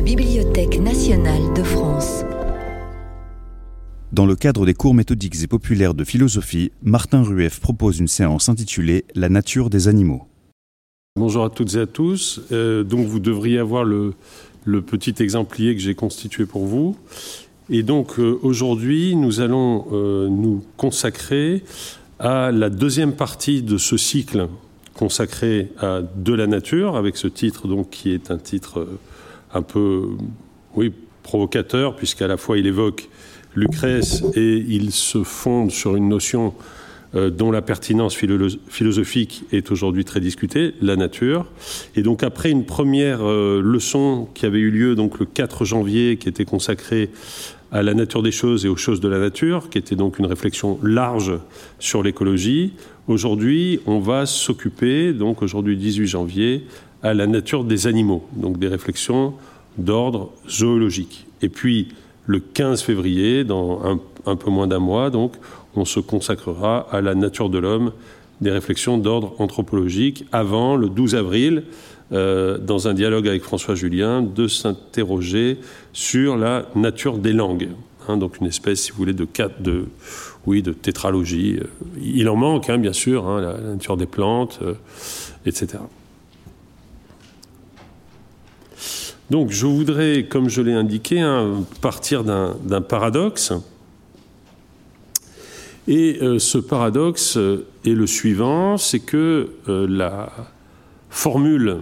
[0.00, 2.24] la Bibliothèque nationale de France.
[4.12, 8.48] Dans le cadre des cours méthodiques et populaires de philosophie, Martin Rueff propose une séance
[8.48, 10.22] intitulée La nature des animaux.
[11.16, 12.40] Bonjour à toutes et à tous.
[12.50, 14.14] Euh, donc vous devriez avoir le,
[14.64, 16.96] le petit exemplier que j'ai constitué pour vous.
[17.68, 21.62] Et donc euh, aujourd'hui, nous allons euh, nous consacrer
[22.18, 24.48] à la deuxième partie de ce cycle
[24.94, 28.98] consacré à de la nature, avec ce titre donc qui est un titre euh,
[29.54, 30.08] un peu,
[30.74, 33.08] oui, provocateur, puisqu'à la fois il évoque
[33.54, 36.54] Lucrèce et il se fonde sur une notion
[37.16, 41.46] euh, dont la pertinence philosophique est aujourd'hui très discutée, la nature.
[41.96, 46.18] Et donc après une première euh, leçon qui avait eu lieu donc le 4 janvier,
[46.18, 47.10] qui était consacrée
[47.72, 50.26] à la nature des choses et aux choses de la nature, qui était donc une
[50.26, 51.32] réflexion large
[51.80, 52.74] sur l'écologie.
[53.08, 56.64] Aujourd'hui, on va s'occuper, donc aujourd'hui 18 janvier,
[57.02, 59.34] à la nature des animaux, donc des réflexions
[59.78, 61.26] d'ordre zoologique.
[61.42, 61.88] Et puis,
[62.26, 63.80] le 15 février, dans
[64.26, 65.34] un, peu moins d'un mois, donc,
[65.74, 67.92] on se consacrera à la nature de l'homme,
[68.40, 71.64] des réflexions d'ordre anthropologique, avant le 12 avril,
[72.12, 75.58] euh, dans un dialogue avec François Julien, de s'interroger
[75.92, 77.68] sur la nature des langues.
[78.08, 79.26] Hein, donc une espèce, si vous voulez, de,
[79.60, 79.84] de,
[80.46, 81.58] oui, de tétralogie.
[82.02, 84.74] Il en manque, hein, bien sûr, hein, la, nature des plantes, euh,
[85.46, 85.78] etc.
[89.30, 93.52] Donc je voudrais, comme je l'ai indiqué, hein, partir d'un paradoxe.
[95.88, 97.38] Et euh, ce paradoxe
[97.84, 100.30] est le suivant, c'est que euh, la
[101.08, 101.80] formule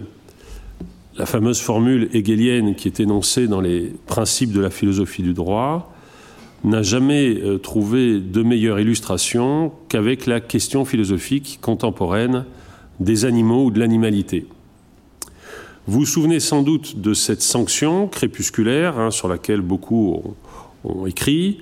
[1.19, 5.93] la fameuse formule hegelienne qui est énoncée dans les principes de la philosophie du droit
[6.63, 12.45] n'a jamais euh, trouvé de meilleure illustration qu'avec la question philosophique contemporaine
[13.01, 14.45] des animaux ou de l'animalité.
[15.87, 20.35] Vous vous souvenez sans doute de cette sanction crépusculaire hein, sur laquelle beaucoup ont,
[20.83, 21.61] ont écrit.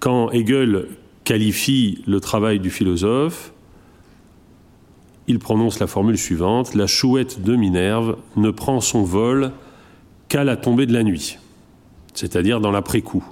[0.00, 0.88] Quand Hegel
[1.24, 3.54] qualifie le travail du philosophe
[5.26, 6.74] il prononce la formule suivante.
[6.74, 9.52] La chouette de Minerve ne prend son vol
[10.28, 11.38] qu'à la tombée de la nuit,
[12.14, 13.24] c'est-à-dire dans l'après-coup.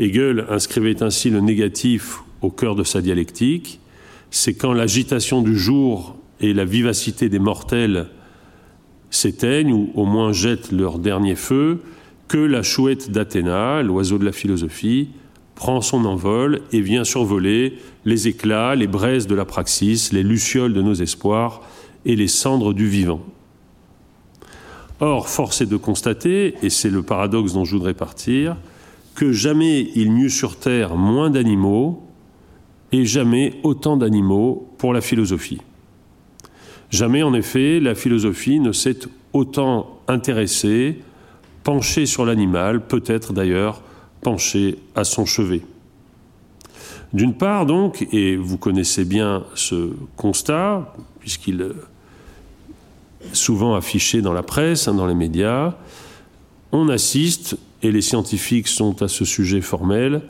[0.00, 3.80] Hegel inscrivait ainsi le négatif au cœur de sa dialectique.
[4.30, 8.08] C'est quand l'agitation du jour et la vivacité des mortels
[9.10, 11.82] s'éteignent ou au moins jettent leur dernier feu,
[12.28, 15.10] que la chouette d'Athéna, l'oiseau de la philosophie,
[15.54, 20.74] prend son envol et vient survoler les éclats, les braises de la praxis, les lucioles
[20.74, 21.62] de nos espoirs
[22.04, 23.20] et les cendres du vivant.
[25.00, 28.56] Or, force est de constater, et c'est le paradoxe dont je voudrais partir,
[29.14, 32.02] que jamais il n'y eut sur Terre moins d'animaux
[32.92, 35.60] et jamais autant d'animaux pour la philosophie.
[36.94, 39.00] Jamais, en effet, la philosophie ne s'est
[39.32, 41.00] autant intéressée,
[41.64, 43.82] penchée sur l'animal, peut-être d'ailleurs
[44.20, 45.62] penché à son chevet.
[47.12, 54.44] D'une part, donc, et vous connaissez bien ce constat, puisqu'il est souvent affiché dans la
[54.44, 55.74] presse, hein, dans les médias,
[56.70, 60.22] on assiste, et les scientifiques sont à ce sujet formel,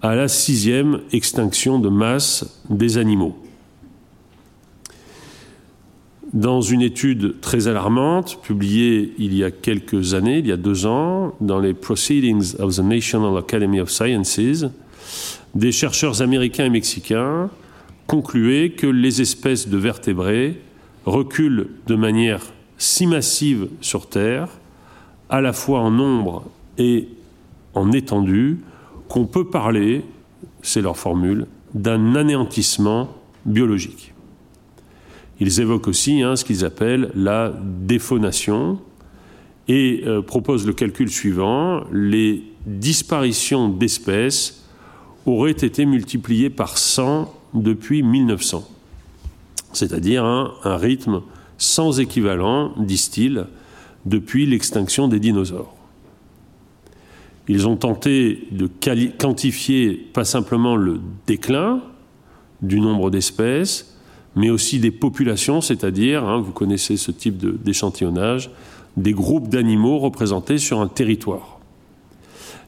[0.00, 3.36] à la sixième extinction de masse des animaux.
[6.34, 10.84] Dans une étude très alarmante, publiée il y a quelques années, il y a deux
[10.84, 14.66] ans, dans les Proceedings of the National Academy of Sciences,
[15.54, 17.48] des chercheurs américains et mexicains
[18.06, 20.60] concluaient que les espèces de vertébrés
[21.06, 22.42] reculent de manière
[22.76, 24.48] si massive sur Terre,
[25.30, 26.44] à la fois en nombre
[26.76, 27.08] et
[27.74, 28.58] en étendue,
[29.08, 30.04] qu'on peut parler,
[30.60, 33.08] c'est leur formule, d'un anéantissement
[33.46, 34.12] biologique.
[35.40, 38.80] Ils évoquent aussi hein, ce qu'ils appellent la défaunation
[39.68, 44.64] et euh, proposent le calcul suivant les disparitions d'espèces
[45.26, 48.68] auraient été multipliées par 100 depuis 1900,
[49.72, 51.22] c'est-à-dire un rythme
[51.58, 53.46] sans équivalent, disent-ils,
[54.06, 55.74] depuis l'extinction des dinosaures.
[57.48, 58.68] Ils ont tenté de
[59.18, 61.82] quantifier pas simplement le déclin
[62.62, 63.97] du nombre d'espèces,
[64.38, 68.50] mais aussi des populations, c'est-à-dire, hein, vous connaissez ce type d'échantillonnage,
[68.96, 71.58] des groupes d'animaux représentés sur un territoire.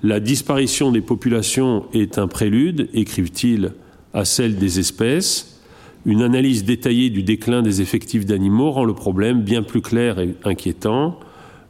[0.03, 3.73] La disparition des populations est un prélude, écrivent-ils,
[4.13, 5.61] à celle des espèces.
[6.07, 10.35] Une analyse détaillée du déclin des effectifs d'animaux rend le problème bien plus clair et
[10.43, 11.21] inquiétant.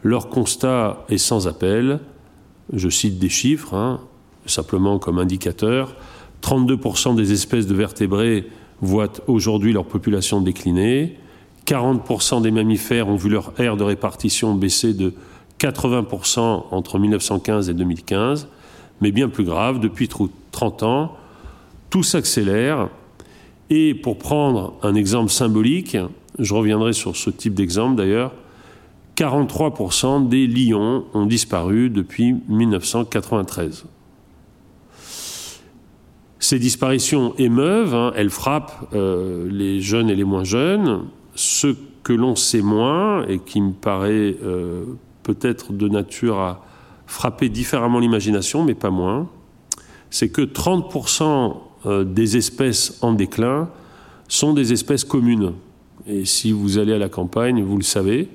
[0.03, 2.01] Leur constat est sans appel.
[2.73, 4.01] Je cite des chiffres, hein,
[4.47, 5.95] simplement comme indicateur.
[6.43, 8.47] 32% des espèces de vertébrés
[8.83, 11.17] voient aujourd'hui leur population décliner.
[11.67, 15.15] 40% des mammifères ont vu leur aire de répartition baisser de
[15.61, 18.49] 80% entre 1915 et 2015,
[19.01, 21.17] mais bien plus grave, depuis 30 ans,
[21.91, 22.89] tout s'accélère.
[23.69, 25.97] Et pour prendre un exemple symbolique,
[26.39, 28.33] je reviendrai sur ce type d'exemple d'ailleurs,
[29.17, 33.85] 43% des lions ont disparu depuis 1993.
[36.43, 41.03] Ces disparitions émeuvent, hein, elles frappent euh, les jeunes et les moins jeunes.
[41.35, 41.69] Ce
[42.03, 44.85] que l'on sait moins et qui me paraît euh,
[45.23, 46.65] peut-être de nature à
[47.07, 49.29] frapper différemment l'imagination, mais pas moins,
[50.09, 53.69] c'est que 30% euh, des espèces en déclin
[54.27, 55.53] sont des espèces communes.
[56.07, 58.29] Et si vous allez à la campagne, vous le savez,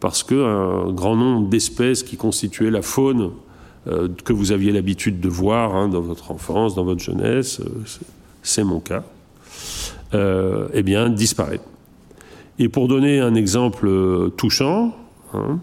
[0.00, 3.30] parce qu'un grand nombre d'espèces qui constituaient la faune
[3.86, 7.82] que vous aviez l'habitude de voir hein, dans votre enfance, dans votre jeunesse, euh,
[8.42, 9.02] c'est mon cas,
[10.14, 11.60] euh, eh bien, disparaît.
[12.58, 14.94] Et pour donner un exemple touchant,
[15.34, 15.58] hein,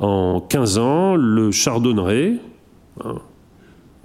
[0.00, 2.34] en 15 ans, le chardonneret,
[3.02, 3.16] hein,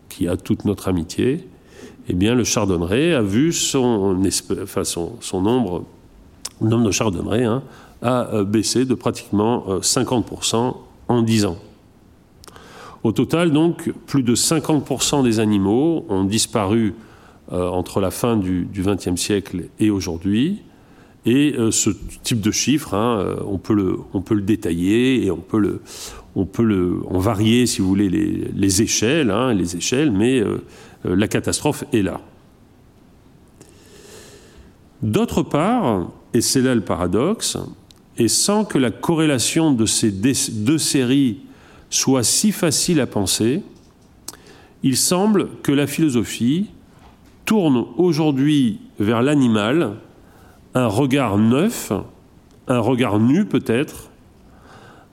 [0.07, 1.47] qui a toute notre amitié,
[2.07, 4.13] eh bien, le chardonneret a vu son,
[5.33, 5.83] nombre,
[6.61, 7.63] nombre de chardonnerets hein,
[8.01, 10.75] a baissé de pratiquement 50%
[11.07, 11.57] en 10 ans.
[13.03, 16.93] Au total, donc, plus de 50% des animaux ont disparu
[17.51, 20.61] euh, entre la fin du XXe siècle et aujourd'hui.
[21.25, 21.89] Et euh, ce
[22.23, 25.81] type de chiffre, hein, euh, on, peut le, détailler et on peut,
[26.35, 30.43] en varier, si vous voulez, les, hein, les échelles, mais
[31.03, 32.21] la catastrophe est là.
[35.01, 37.57] D'autre part, et c'est là le paradoxe,
[38.17, 41.39] et sans que la corrélation de ces deux séries
[41.91, 43.61] soit si facile à penser,
[44.81, 46.69] il semble que la philosophie
[47.45, 49.97] tourne aujourd'hui vers l'animal
[50.73, 51.91] un regard neuf,
[52.67, 54.09] un regard nu peut-être,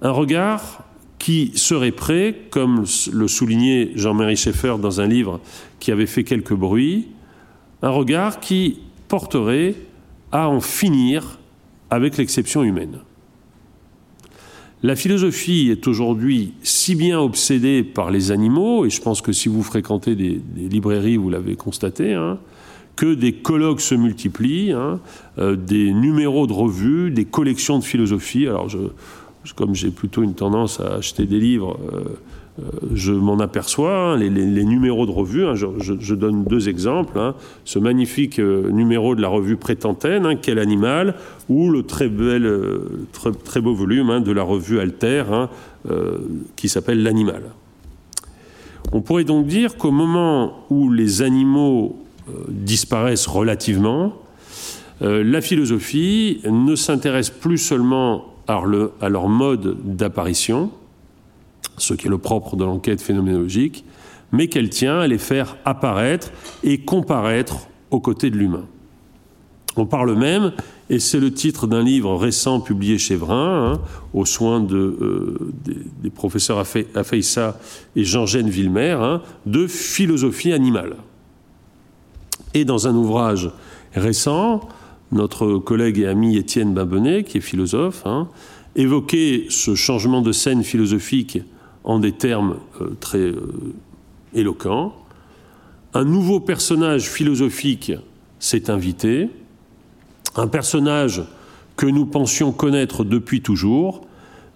[0.00, 0.84] un regard
[1.18, 5.40] qui serait prêt, comme le soulignait Jean-Marie Schaeffer dans un livre
[5.80, 7.08] qui avait fait quelques bruits,
[7.82, 8.78] un regard qui
[9.08, 9.74] porterait
[10.30, 11.38] à en finir
[11.90, 13.00] avec l'exception humaine.
[14.84, 19.48] La philosophie est aujourd'hui si bien obsédée par les animaux, et je pense que si
[19.48, 22.38] vous fréquentez des, librairies, vous l'avez constaté, hein,
[22.94, 25.00] que des colloques se multiplient, hein,
[25.38, 28.46] euh, des numéros de revues, des collections de philosophie.
[28.46, 28.68] Alors,
[29.56, 32.04] comme j'ai plutôt une tendance à acheter des livres, euh,
[32.94, 37.34] je m'en aperçois, hein, les, numéros de revue, hein, je, donne deux exemples, hein.
[37.64, 41.14] ce magnifique euh, numéro de la revue Prétantenne, Quel animal,
[41.48, 43.06] ou le très, euh,
[43.44, 45.24] très, beau volume de la revue Alter,
[46.56, 47.42] qui s'appelle L'animal.
[48.92, 51.96] On pourrait donc dire qu'au moment où les animaux
[52.48, 54.14] disparaissent relativement,
[55.00, 60.70] la philosophie ne s'intéresse plus seulement à leur mode d'apparition,
[61.78, 63.84] ce qui est le propre de l'enquête phénoménologique,
[64.32, 66.30] mais qu'elle tient à les faire apparaître
[66.62, 68.64] et comparaître aux côtés de l'humain.
[69.76, 70.52] On parle même,
[70.90, 73.80] et c'est le titre d'un livre récent publié chez Vrin, hein,
[74.12, 75.52] aux soins euh,
[76.02, 76.64] des, professeurs
[76.94, 77.60] Afeissa
[77.94, 80.96] et Jean-Gène Villemer, hein, de philosophie animale.
[82.54, 83.50] Et dans un ouvrage
[83.94, 84.68] récent,
[85.12, 88.28] notre collègue et ami Étienne Babonnet, qui est philosophe, hein,
[88.74, 91.38] évoquait ce changement de scène philosophique
[91.88, 93.74] en des termes euh, très euh,
[94.34, 94.94] éloquents.
[95.94, 97.92] Un nouveau personnage philosophique
[98.38, 99.30] s'est invité,
[100.36, 101.24] un personnage
[101.76, 104.06] que nous pensions connaître depuis toujours,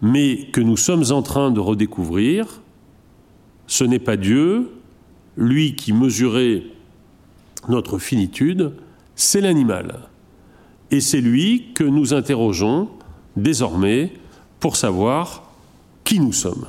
[0.03, 2.61] mais que nous sommes en train de redécouvrir.
[3.67, 4.71] Ce n'est pas Dieu,
[5.37, 6.65] lui qui mesurait
[7.69, 8.73] notre finitude,
[9.17, 10.01] c'est l'animal.
[10.91, 12.91] Et c'est lui que nous interrogeons
[13.37, 14.13] désormais
[14.61, 15.51] pour savoir
[16.05, 16.67] qui nous sommes.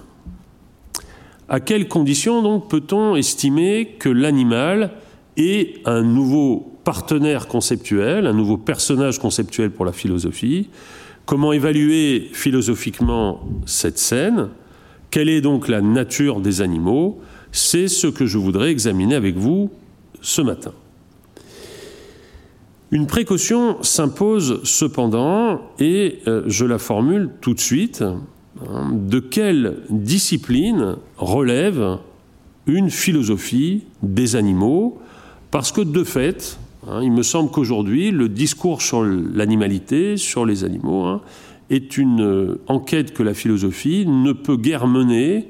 [1.49, 4.91] À quelles conditions donc peut-on estimer que l'animal
[5.37, 10.69] est un nouveau partenaire conceptuel, un nouveau personnage conceptuel pour la philosophie?
[11.25, 14.49] Comment évaluer philosophiquement cette scène?
[15.11, 17.19] Quelle est donc la nature des animaux?
[17.51, 19.69] C'est ce que je voudrais examiner avec vous
[20.21, 20.73] ce matin.
[22.91, 28.03] Une précaution s'impose cependant, et euh, je la formule tout de suite,
[28.91, 31.97] de quelle discipline relève
[32.67, 34.99] une philosophie des animaux.
[35.51, 40.63] Parce que de fait, hein, il me semble qu'aujourd'hui, le discours sur l'animalité, sur les
[40.63, 41.21] animaux, hein,
[41.69, 45.47] est une euh, enquête que la philosophie ne peut guère mener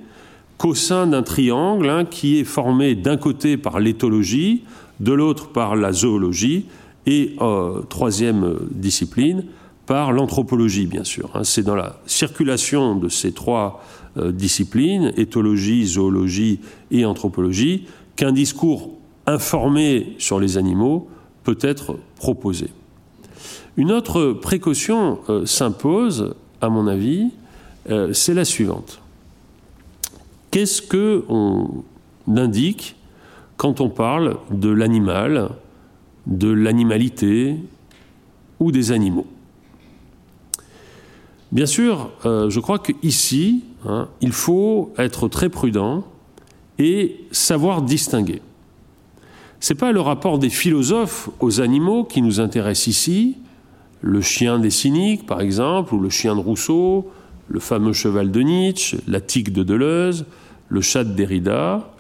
[0.58, 4.64] qu'au sein d'un triangle qui est formé d'un côté par l'éthologie,
[5.00, 6.66] de l'autre par la zoologie,
[7.06, 9.44] et euh, troisième discipline,
[9.86, 11.30] par l'anthropologie, bien sûr.
[11.34, 11.44] Hein.
[11.44, 13.84] C'est dans la circulation de ces trois
[14.18, 16.60] euh, disciplines, éthologie, zoologie
[16.92, 17.86] et anthropologie,
[18.16, 18.92] qu'un discours
[19.26, 21.10] informé sur les animaux
[21.44, 22.68] peut être proposé.
[23.76, 27.32] Une autre précaution euh, s'impose, à mon avis,
[27.90, 29.02] euh, c'est la suivante.
[30.52, 31.84] Qu'est-ce que on
[32.28, 32.96] indique
[33.58, 35.50] quand on parle de l'animal,
[36.28, 37.56] de l'animalité
[38.60, 39.26] ou des animaux?
[41.54, 46.04] Bien sûr, euh, je crois qu'ici, hein, il faut être très prudent
[46.80, 48.42] et savoir distinguer.
[49.60, 53.38] Ce n'est pas le rapport des philosophes aux animaux qui nous intéresse ici,
[54.02, 57.12] le chien des cyniques par exemple, ou le chien de Rousseau,
[57.50, 60.26] le fameux cheval de Nietzsche, la tique de Deleuze,
[60.70, 61.94] le chat de Derrida.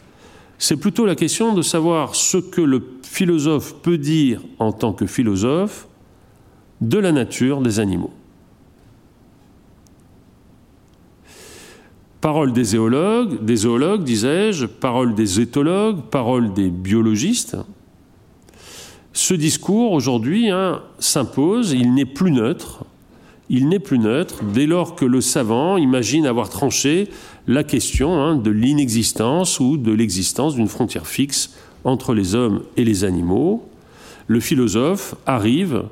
[0.57, 5.05] C'est plutôt la question de savoir ce que le philosophe peut dire en tant que
[5.05, 5.87] philosophe
[6.81, 8.13] de la nature des animaux.
[12.23, 17.57] Parole des zoologues, des zoologues, disais-je, parole des éthologues, parole des biologistes.
[19.11, 22.85] Ce discours aujourd'hui hein, s'impose, il n'est plus neutre,
[23.49, 27.09] il n'est plus neutre dès lors que le savant imagine avoir tranché
[27.45, 32.85] la question hein, de l'inexistence ou de l'existence d'une frontière fixe entre les hommes et
[32.85, 33.67] les animaux.
[34.27, 35.83] Le philosophe arrive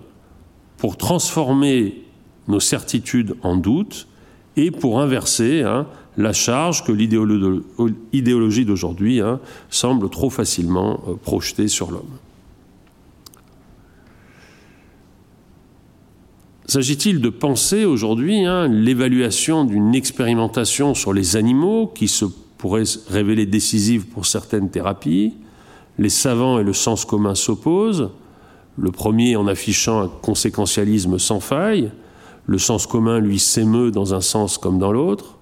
[0.77, 2.05] pour transformer
[2.47, 4.07] nos certitudes en doutes
[4.55, 5.87] et pour inverser hein,
[6.17, 9.39] la charge que l'idéologie d'aujourd'hui hein,
[9.69, 12.17] semble trop facilement euh, projeter sur l'homme.
[16.65, 22.25] S'agit-il de penser aujourd'hui hein, l'évaluation d'une expérimentation sur les animaux qui se
[22.57, 25.33] pourrait révéler décisive pour certaines thérapies?
[25.97, 28.09] Les savants et le sens commun s'opposent,
[28.77, 31.91] le premier en affichant un conséquentialisme sans faille,
[32.45, 35.37] le sens commun lui s'émeut dans un sens comme dans l'autre.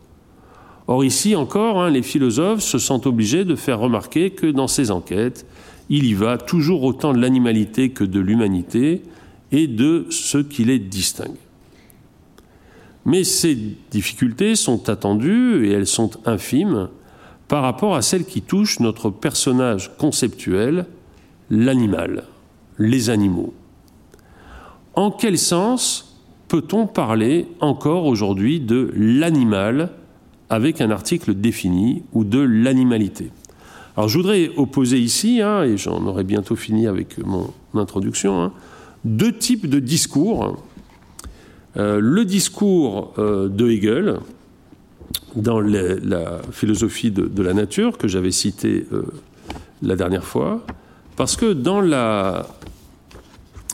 [0.90, 4.90] Or ici encore, hein, les philosophes se sentent obligés de faire remarquer que dans ces
[4.90, 5.46] enquêtes,
[5.88, 9.04] il y va toujours autant de l'animalité que de l'humanité
[9.52, 11.38] et de ce qui les distingue.
[13.06, 13.56] Mais ces
[13.92, 16.90] difficultés sont attendues et elles sont infimes
[17.48, 20.88] par rapport à celles qui touchent notre personnage conceptuel,
[21.52, 22.24] l'animal,
[22.80, 23.54] les animaux.
[24.96, 29.92] En quel sens peut-on parler encore aujourd'hui de l'animal
[30.50, 33.32] avec un article défini ou de l'animalité.
[33.96, 38.54] Alors je voudrais opposer ici, hein, et j'en aurai bientôt fini avec mon introduction, hein,
[39.06, 40.64] deux types de discours.
[41.78, 44.20] Euh, le discours euh, de Hegel,
[45.36, 49.04] dans la philosophie de, la nature, que j'avais cité euh,
[49.82, 50.66] la dernière fois,
[51.16, 52.48] parce que dans la,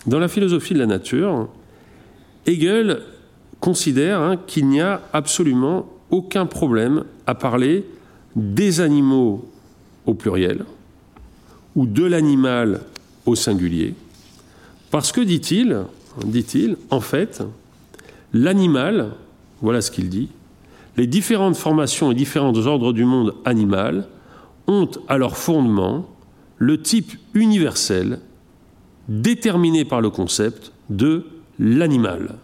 [0.05, 1.48] dans la philosophie de la nature,
[2.46, 3.01] Hegel
[3.60, 7.86] considère hein, qu'il n'y a absolument aucun problème à parler
[8.36, 9.45] des animaux
[10.05, 10.63] au pluriel
[11.75, 12.81] ou de l'animal
[13.25, 13.93] au singulier,
[14.91, 15.81] parce que, dit-il,
[16.24, 17.43] dit-il, en fait,
[18.34, 19.12] l'animal,
[19.62, 20.29] voilà ce qu'il dit,
[20.95, 24.07] les différentes formations et différents ordres du monde animal
[24.67, 26.07] ont à leur fondement
[26.57, 28.19] le type universel
[29.10, 31.25] déterminé par le concept de
[31.60, 32.36] l'animal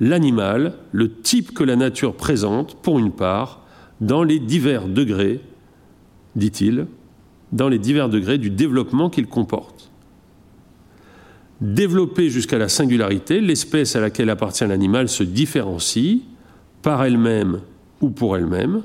[0.00, 3.62] l'animal, le type que la nature présente, pour une part,
[4.00, 5.40] dans les divers degrés,
[6.34, 6.86] dit-il,
[7.52, 9.90] dans les divers degrés du développement qu'il comporte.
[11.60, 16.20] Développée jusqu'à la singularité, l'espèce à laquelle appartient l'animal se différencie
[16.82, 17.60] par elle-même
[18.02, 18.82] ou pour elle-même,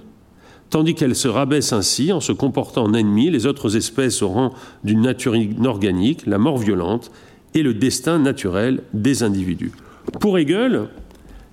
[0.69, 4.53] tandis qu'elle se rabaisse ainsi en se comportant en ennemi les autres espèces au rang
[4.85, 7.11] d'une nature inorganique, la mort violente
[7.53, 9.73] et le destin naturel des individus.
[10.21, 10.87] Pour Hegel,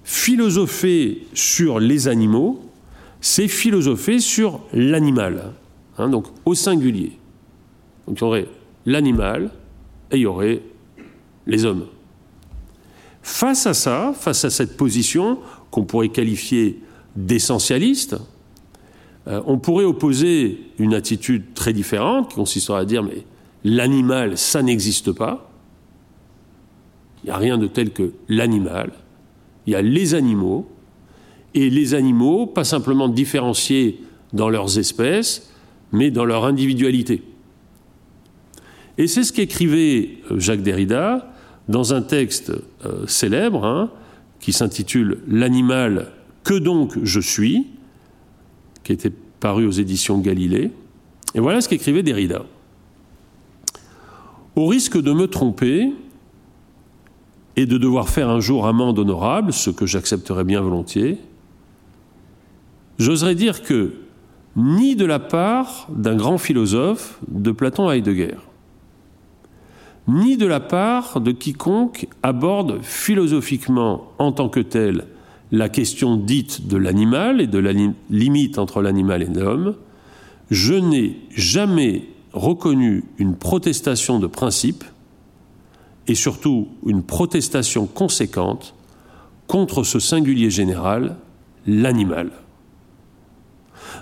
[0.08, 2.64] philosopher sur les animaux,
[3.20, 5.52] c'est philosopher sur l'animal,
[5.98, 7.12] hein, donc au singulier.
[8.06, 8.48] Donc il y aurait
[8.86, 9.50] l'animal
[10.10, 10.62] et il y aurait
[11.46, 11.88] les hommes.
[13.20, 16.80] Face à ça, face à cette position qu'on pourrait qualifier
[17.14, 18.16] d'essentialiste,
[19.26, 23.26] euh, on pourrait opposer une attitude très différente qui consisterait à dire mais
[23.62, 25.50] l'animal, ça n'existe pas.
[27.24, 28.90] Il n'y a rien de tel que l'animal.
[29.68, 30.66] Il y a les animaux,
[31.52, 34.00] et les animaux, pas simplement différenciés
[34.32, 35.52] dans leurs espèces,
[35.92, 37.22] mais dans leur individualité.
[38.96, 41.34] Et c'est ce qu'écrivait euh, Jacques Derrida
[41.68, 42.50] dans un texte
[42.87, 43.90] euh, célèbre hein,
[44.40, 46.12] qui s'intitule L'animal,
[46.44, 47.66] que donc je suis,
[48.84, 50.70] qui était paru aux éditions Galilée.
[51.34, 52.46] Et voilà ce qu'écrivait Derrida.
[54.56, 55.92] Au risque de me tromper,
[57.58, 61.18] et de devoir faire un jour amende honorable, ce que j'accepterais bien volontiers,
[63.00, 63.94] j'oserais dire que
[64.54, 68.36] ni de la part d'un grand philosophe de Platon à Heidegger,
[70.06, 75.06] ni de la part de quiconque aborde philosophiquement en tant que tel
[75.50, 77.72] la question dite de l'animal et de la
[78.08, 79.74] limite entre l'animal et l'homme,
[80.52, 84.84] je n'ai jamais reconnu une protestation de principe
[86.08, 88.74] et surtout une protestation conséquente
[89.46, 91.16] contre ce singulier général,
[91.66, 92.30] l'animal.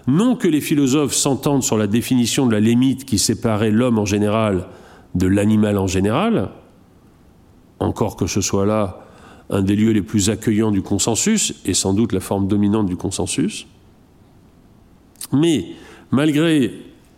[0.07, 4.05] Non que les philosophes s'entendent sur la définition de la limite qui séparait l'homme en
[4.05, 4.69] général
[5.15, 6.51] de l'animal en général,
[7.81, 9.03] encore que ce soit là
[9.51, 12.97] un des lieux les plus accueillants du consensus, et sans doute la forme dominante du
[12.97, 13.67] consensus,
[15.33, 15.67] mais
[16.11, 16.73] malgré,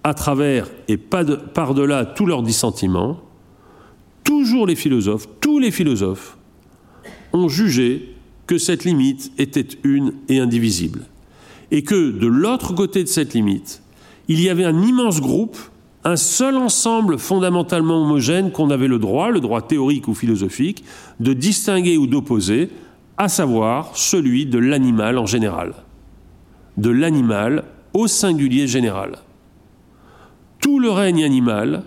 [0.04, 3.18] à travers et par-delà tous leurs dissentiments,
[4.38, 6.36] toujours les philosophes, tous les philosophes,
[7.32, 8.14] ont jugé
[8.46, 11.06] que cette limite était une et indivisible.
[11.72, 13.82] Et que de l'autre côté de cette limite,
[14.28, 15.58] il y avait un immense groupe,
[16.04, 20.84] un seul ensemble fondamentalement homogène qu'on avait le droit, le droit théorique ou philosophique,
[21.18, 22.70] de distinguer ou d'opposer,
[23.16, 25.74] à savoir celui de l'animal en général.
[26.76, 29.18] De l'animal au singulier général.
[30.60, 31.82] Tout le règne animal,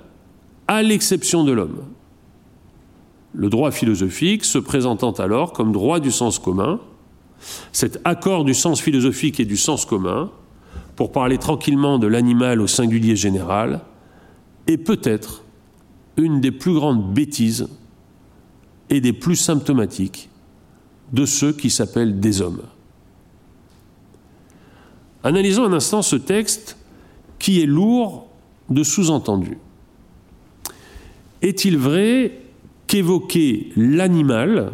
[0.67, 1.84] à l'exception de l'homme
[3.34, 6.80] le droit philosophique se présentant alors comme droit du sens commun,
[7.72, 10.32] cet accord du sens philosophique et du sens commun,
[10.96, 13.82] pour parler tranquillement de l'animal au singulier général,
[14.68, 15.44] est peut-être
[16.18, 17.68] une des plus grandes bêtises
[18.90, 20.30] et des plus symptomatiques
[21.14, 22.62] de ceux qui s'appellent des hommes.
[25.24, 26.78] Analysons un instant ce texte
[27.40, 28.28] qui est lourd
[28.70, 29.58] de sous-entendus.
[31.42, 32.41] Est-il vrai
[32.92, 34.74] qu'évoquer l'animal,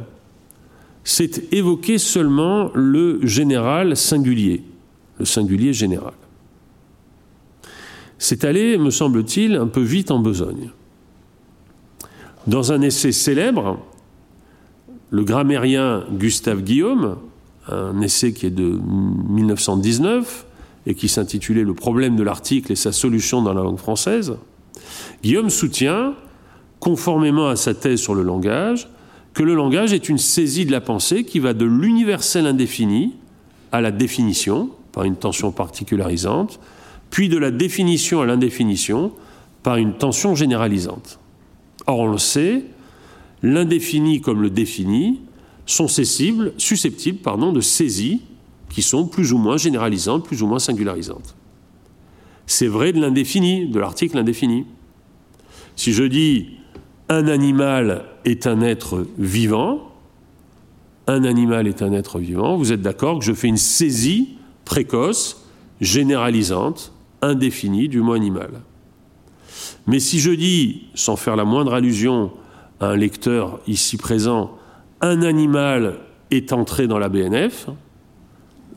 [1.03, 4.63] c'est évoquer seulement le général singulier,
[5.19, 6.15] le singulier général.
[8.17, 10.71] C'est aller, me semble-t-il, un peu vite en besogne.
[12.47, 13.77] Dans un essai célèbre,
[15.11, 17.17] le grammairien Gustave Guillaume,
[17.67, 18.79] un essai qui est de
[19.29, 20.47] 1919
[20.87, 24.37] et qui s'intitulait Le problème de l'article et sa solution dans la langue française,
[25.21, 26.15] Guillaume soutient
[26.79, 28.89] conformément à sa thèse sur le langage,
[29.33, 33.13] que le langage est une saisie de la pensée qui va de l'universel indéfini
[33.71, 36.59] à la définition, par une tension particularisante,
[37.09, 39.11] puis de la définition à l'indéfinition,
[39.63, 41.19] par une tension généralisante.
[41.85, 42.65] Or, on le sait,
[43.43, 45.21] l'indéfini comme le défini
[45.65, 48.21] sont susceptibles, susceptibles pardon, de saisies
[48.69, 51.35] qui sont plus ou moins généralisantes, plus ou moins singularisantes.
[52.45, 54.65] C'est vrai de l'indéfini, de l'article indéfini.
[55.75, 56.56] Si je dis
[57.09, 59.91] un animal est un être vivant,
[61.07, 65.45] un animal est un être vivant, vous êtes d'accord que je fais une saisie précoce,
[65.79, 66.91] généralisante,
[67.21, 68.49] indéfinie du mot animal.
[69.87, 72.31] Mais si je dis, sans faire la moindre allusion
[72.79, 74.51] à un lecteur ici présent,
[75.01, 75.99] un animal
[76.31, 77.69] est entré dans la BNF,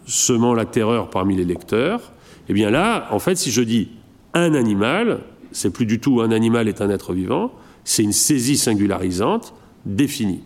[0.06, 2.12] semant la terreur parmi les lecteurs,
[2.48, 3.88] eh bien là, en fait, si je dis
[4.34, 7.52] un animal, c'est plus du tout un animal est un être vivant,
[7.84, 10.40] c'est une saisie singularisante définie.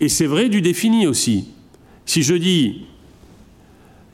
[0.00, 1.48] Et c'est vrai du défini aussi.
[2.04, 2.86] Si je dis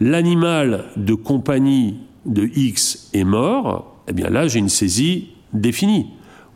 [0.00, 6.06] l'animal de compagnie de X est mort, eh bien là j'ai une saisie définie.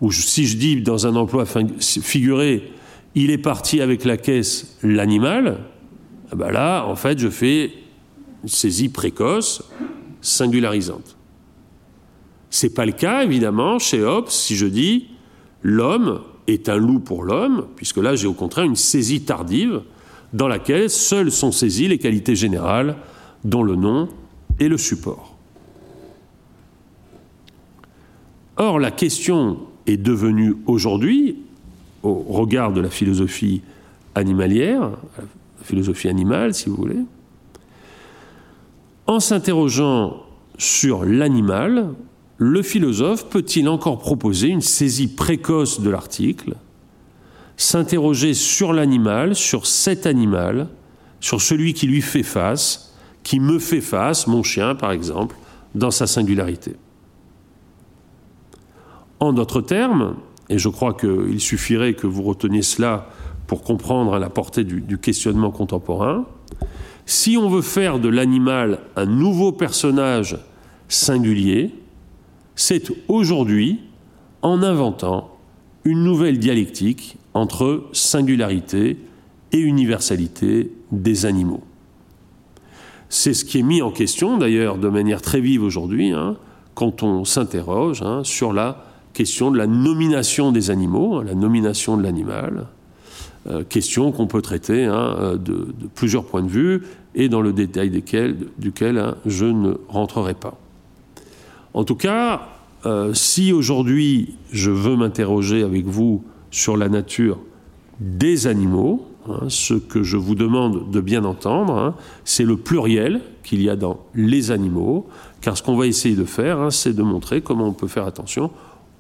[0.01, 1.45] Ou si je dis dans un emploi
[1.81, 2.71] figuré,
[3.15, 5.59] il est parti avec la caisse l'animal,
[6.33, 7.73] eh bien là en fait je fais
[8.43, 9.63] une saisie précoce,
[10.21, 11.17] singularisante.
[12.51, 15.09] C'est pas le cas évidemment chez Hobbes si je dis
[15.67, 19.83] l'homme est un loup pour l'homme, puisque là j'ai au contraire une saisie tardive
[20.33, 22.97] dans laquelle seules sont saisies les qualités générales
[23.45, 24.09] dont le nom
[24.61, 25.37] et le support.
[28.57, 31.37] Or, la question est devenue aujourd'hui,
[32.05, 33.63] au regard de la philosophie
[34.15, 34.83] animalière,
[35.19, 37.01] la philosophie animale si vous voulez,
[39.09, 40.23] en s'interrogeant
[40.59, 41.89] sur l'animal,
[42.39, 46.55] le philosophe peut-il encore proposer une saisie précoce de l'article,
[47.57, 50.69] s'interroger sur l'animal, sur cet animal,
[51.21, 55.37] sur celui qui lui fait face, qui me fait face, mon chien par exemple,
[55.75, 56.77] dans sa singularité?
[59.19, 60.17] En d'autres termes,
[60.51, 63.09] et je crois qu'il suffirait que vous reteniez cela
[63.47, 66.27] pour comprendre la portée du, du questionnement contemporain,
[67.07, 70.37] si on veut faire de l'animal un nouveau personnage
[70.89, 71.73] singulier,
[72.57, 73.79] c'est aujourd'hui
[74.43, 75.31] en inventant
[75.85, 78.97] une nouvelle dialectique entre singularité
[79.53, 81.63] et universalité des animaux.
[83.09, 86.37] C'est ce qui est mis en question d'ailleurs de manière très vive aujourd'hui hein,
[86.75, 91.97] quand on s'interroge hein, sur la question de la nomination des animaux, hein, la nomination
[91.97, 92.67] de l'animal,
[93.47, 96.83] euh, question qu'on peut traiter euh, de, plusieurs points de vue
[97.15, 100.59] et dans le détail duquel je ne rentrerai pas.
[101.77, 102.49] En tout cas,
[102.87, 107.39] euh, si aujourd'hui je veux m'interroger avec vous sur la nature
[108.01, 113.21] des animaux, hein, ce que je vous demande de bien entendre, hein, c'est le pluriel
[113.43, 115.07] qu'il y a dans les animaux,
[115.43, 118.07] car ce qu'on va essayer de faire, hein, c'est de montrer comment on peut faire
[118.07, 118.51] attention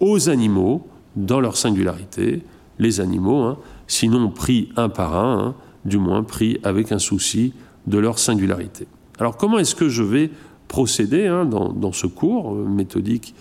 [0.01, 0.87] aux animaux
[1.17, 2.43] dans leur singularité,
[2.79, 5.55] les animaux, sinon pris un par un,
[5.87, 7.55] du moins pris avec un souci
[7.87, 8.87] de leur singularité.
[9.19, 10.31] Alors comment est-ce que je vais
[10.77, 13.35] procéder dans, ce cours euh, méthodique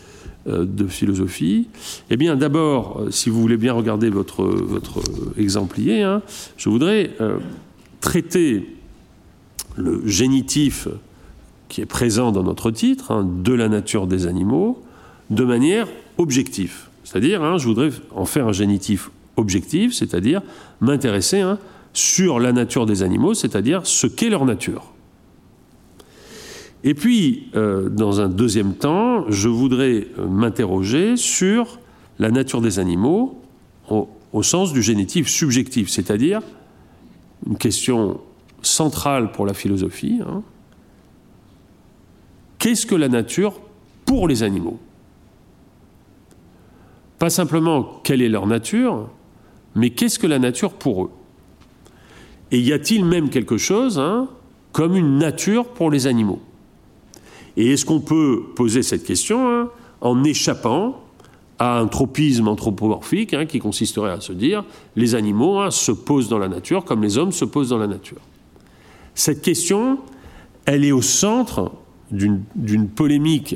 [0.47, 1.67] euh, de philosophie
[2.09, 4.47] Eh bien, d'abord, euh, si vous voulez bien regarder votre,
[5.37, 6.21] exemplier, hein,
[6.55, 7.11] je voudrais
[7.99, 8.77] traiter
[9.75, 10.87] le génitif
[11.67, 14.81] qui est présent dans notre titre, hein, de la nature des animaux,
[15.29, 16.87] de manière objective.
[17.03, 20.41] C'est-à-dire, hein, je voudrais en faire un génitif objectif, c'est-à-dire
[20.79, 21.43] m'intéresser
[21.91, 24.94] sur la nature des animaux, c'est-à-dire ce qu'est leur nature.
[26.87, 31.79] Et puis, euh, dans un deuxième temps, je voudrais euh, m'interroger sur
[32.19, 33.41] la nature des animaux
[33.89, 36.41] au, sens du génitif subjectif, c'est-à-dire
[37.47, 38.21] une question
[38.61, 40.19] centrale pour la philosophie.
[40.27, 40.43] Hein.
[42.59, 43.59] Qu'est-ce que la nature
[44.05, 44.79] pour les animaux?
[47.17, 49.09] Pas simplement quelle est leur nature,
[49.73, 51.11] mais qu'est-ce que la nature pour eux?
[52.51, 54.27] Et y a-t-il même quelque chose hein,
[54.71, 56.41] comme une nature pour les animaux?
[57.57, 59.69] Et est-ce qu'on peut poser cette question hein,
[60.01, 61.01] en échappant
[61.57, 64.65] à un tropisme anthropomorphique hein, qui consisterait à se dire
[64.95, 67.87] les animaux hein, se posent dans la nature comme les hommes se posent dans la
[67.87, 68.19] nature.
[69.13, 69.99] Cette question,
[70.65, 71.71] elle est au centre
[72.11, 73.55] d'une polémique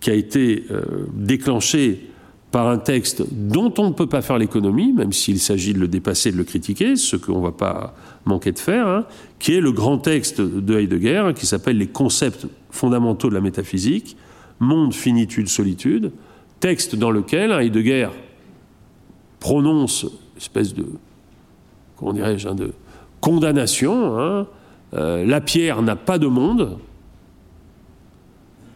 [0.00, 2.11] qui a été euh, déclenchée
[2.52, 5.88] par un texte dont on ne peut pas faire l'économie, même s'il s'agit de le
[5.88, 7.94] dépasser, de le critiquer, ce qu'on ne va pas
[8.26, 9.06] manquer de faire, hein,
[9.38, 13.40] qui est le grand texte de Heidegger, hein, qui s'appelle Les concepts fondamentaux de la
[13.40, 14.18] métaphysique,
[14.60, 16.12] monde, finitude, solitude,
[16.60, 18.10] texte dans lequel Heidegger
[19.40, 20.84] prononce une espèce de,
[21.96, 22.72] comment dirais-je, hein, de
[23.22, 24.46] condamnation.
[24.94, 26.76] Euh, la pierre n'a pas de monde,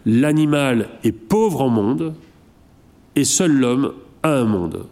[0.06, 2.14] l'animal est pauvre en monde,
[3.16, 4.86] et seul l'homme a un monde.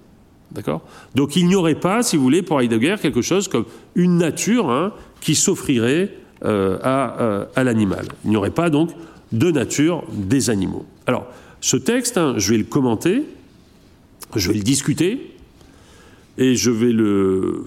[0.51, 0.83] D'accord?
[1.15, 4.71] Donc il n'y aurait pas, si vous voulez, pour Heidegger, quelque chose comme une nature
[4.71, 8.07] hein, qui s'offrirait euh, euh, à, l'animal.
[8.25, 8.91] Il n'y aurait pas donc
[9.33, 10.85] de nature des animaux.
[11.07, 11.27] Alors,
[11.61, 13.25] ce texte, hein, je vais le commenter,
[14.37, 15.35] je vais le discuter,
[16.39, 17.65] et je vais le.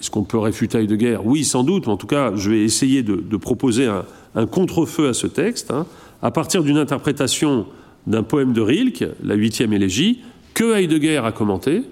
[0.00, 1.18] Est-ce qu'on peut réfuter Heidegger?
[1.22, 3.86] Oui, sans doute, mais en tout cas, je vais essayer de, proposer
[4.34, 5.86] un, contre-feu à ce texte, hein,
[6.22, 7.66] à partir d'une interprétation
[8.06, 10.20] d'un poème de Rilke, la huitième élégie,
[10.54, 11.82] que Heidegger a commenté.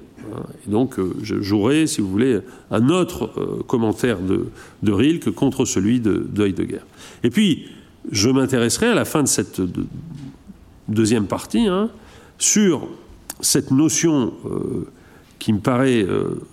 [0.67, 2.41] Et donc, euh, je jouerai, si vous voulez,
[2.71, 6.81] un autre euh, commentaire de, Rilke contre celui de, Heidegger.
[7.23, 7.67] Et puis,
[8.11, 9.61] je m'intéresserai à la fin de cette
[10.89, 11.91] deuxième partie hein,
[12.39, 12.89] sur
[13.41, 14.89] cette notion euh,
[15.39, 16.05] qui me paraît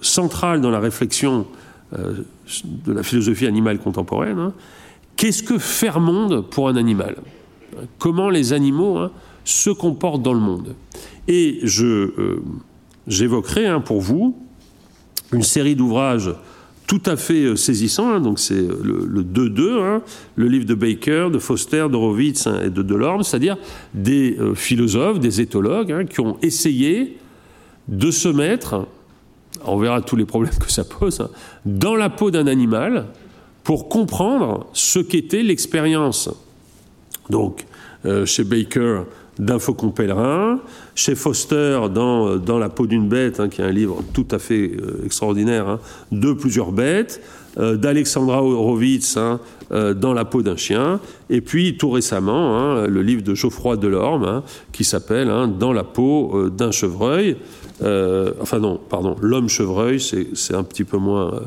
[0.02, 1.48] centrale dans la réflexion
[1.92, 4.38] de la philosophie animale contemporaine.
[4.38, 4.54] Hein.
[5.16, 7.16] Qu'est-ce que faire monde pour un animal?
[7.98, 9.12] Comment les animaux hein,
[9.46, 10.76] se comporte dans le monde.
[11.28, 12.42] Et euh,
[13.08, 14.36] j'évoquerai hein, pour vous
[15.32, 16.32] une série d'ouvrages
[16.88, 18.12] tout à fait euh, saisissants.
[18.12, 18.20] Hein.
[18.20, 20.02] donc c'est le 2-2, hein,
[20.36, 23.58] le livre de Baker, de Foster, d'Horowitz et de Delorme, c'est-à-dire
[23.94, 27.18] des euh, philosophes, des éthologues qui ont essayé
[27.88, 28.88] de se mettre,
[29.64, 31.28] on verra tous les problèmes que ça pose,
[31.66, 33.06] dans la peau d'un animal
[33.64, 36.30] pour comprendre ce qu'était l'expérience.
[37.30, 37.66] Donc,
[38.26, 39.02] chez Baker,
[39.40, 40.60] d'un faucon pèlerin,
[40.96, 44.40] chez Foster dans, dans La peau d'une bête, hein, qui est un livre tout à
[44.40, 45.80] fait euh, extraordinaire, hein,
[46.12, 47.22] de plusieurs bêtes,
[47.58, 49.40] euh, d'Alexandra Horowitz hein,
[49.72, 54.44] euh, dans La peau d'un chien, et puis tout récemment le livre de Geoffroy Delorme
[54.72, 57.38] qui s'appelle Dans la peau d'un chevreuil.
[57.82, 61.42] enfin non, pardon, L'homme chevreuil, c'est un petit peu moins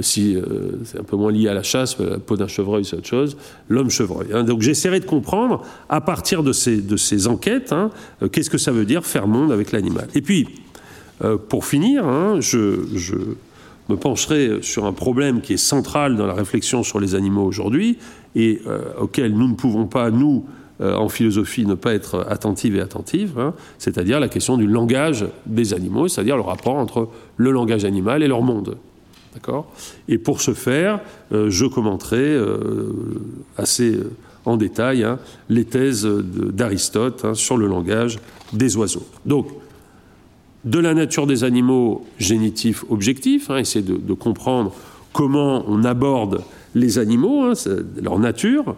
[0.00, 2.96] si euh, c'est un peu moins lié à la chasse, la peau d'un chevreuil, c'est
[2.96, 3.36] autre chose,
[3.68, 4.28] l'homme chevreuil.
[4.32, 4.44] Hein.
[4.44, 7.90] Donc j'essaierai de comprendre, à partir de ces, enquêtes, hein,
[8.22, 10.08] euh, qu'est-ce que ça veut dire faire monde avec l'animal.
[10.14, 10.48] Et puis,
[11.48, 12.78] pour finir, hein, je,
[13.88, 17.98] me pencherai sur un problème qui est central dans la réflexion sur les animaux aujourd'hui,
[18.36, 18.60] et
[19.00, 20.44] auquel nous ne pouvons pas, nous,
[20.80, 25.74] euh, en philosophie ne pas être attentive et attentive, c'est-à-dire la question du langage des
[25.74, 28.76] animaux, c'est-à-dire le rapport entre le langage animal et leur monde.
[30.08, 31.00] Et pour ce faire,
[31.32, 32.38] euh, je commenterai
[33.56, 33.98] assez
[34.44, 38.18] en détail hein, les thèses d'Aristote hein, sur le langage
[38.52, 39.06] des oiseaux.
[39.26, 39.48] Donc,
[40.64, 44.74] de la nature des animaux génitifs objectifs, essayer de, comprendre
[45.12, 46.42] comment on aborde
[46.74, 47.52] les animaux, hein,
[48.02, 48.76] leur nature,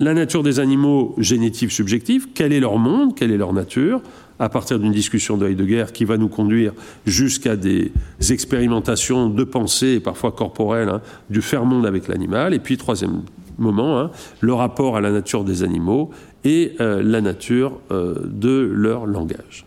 [0.00, 4.00] la nature des animaux génitifs subjectifs, quel est leur monde, quelle est leur nature,
[4.38, 6.72] à partir d'une discussion de Heidegger qui va nous conduire
[7.06, 7.92] jusqu'à des
[8.30, 12.54] expérimentations de pensée, parfois corporelles, hein, du faire monde avec l'animal.
[12.54, 13.22] Et puis, troisième
[13.58, 16.10] moment, hein, le rapport à la nature des animaux
[16.44, 19.64] et euh, la nature euh, de leur langage.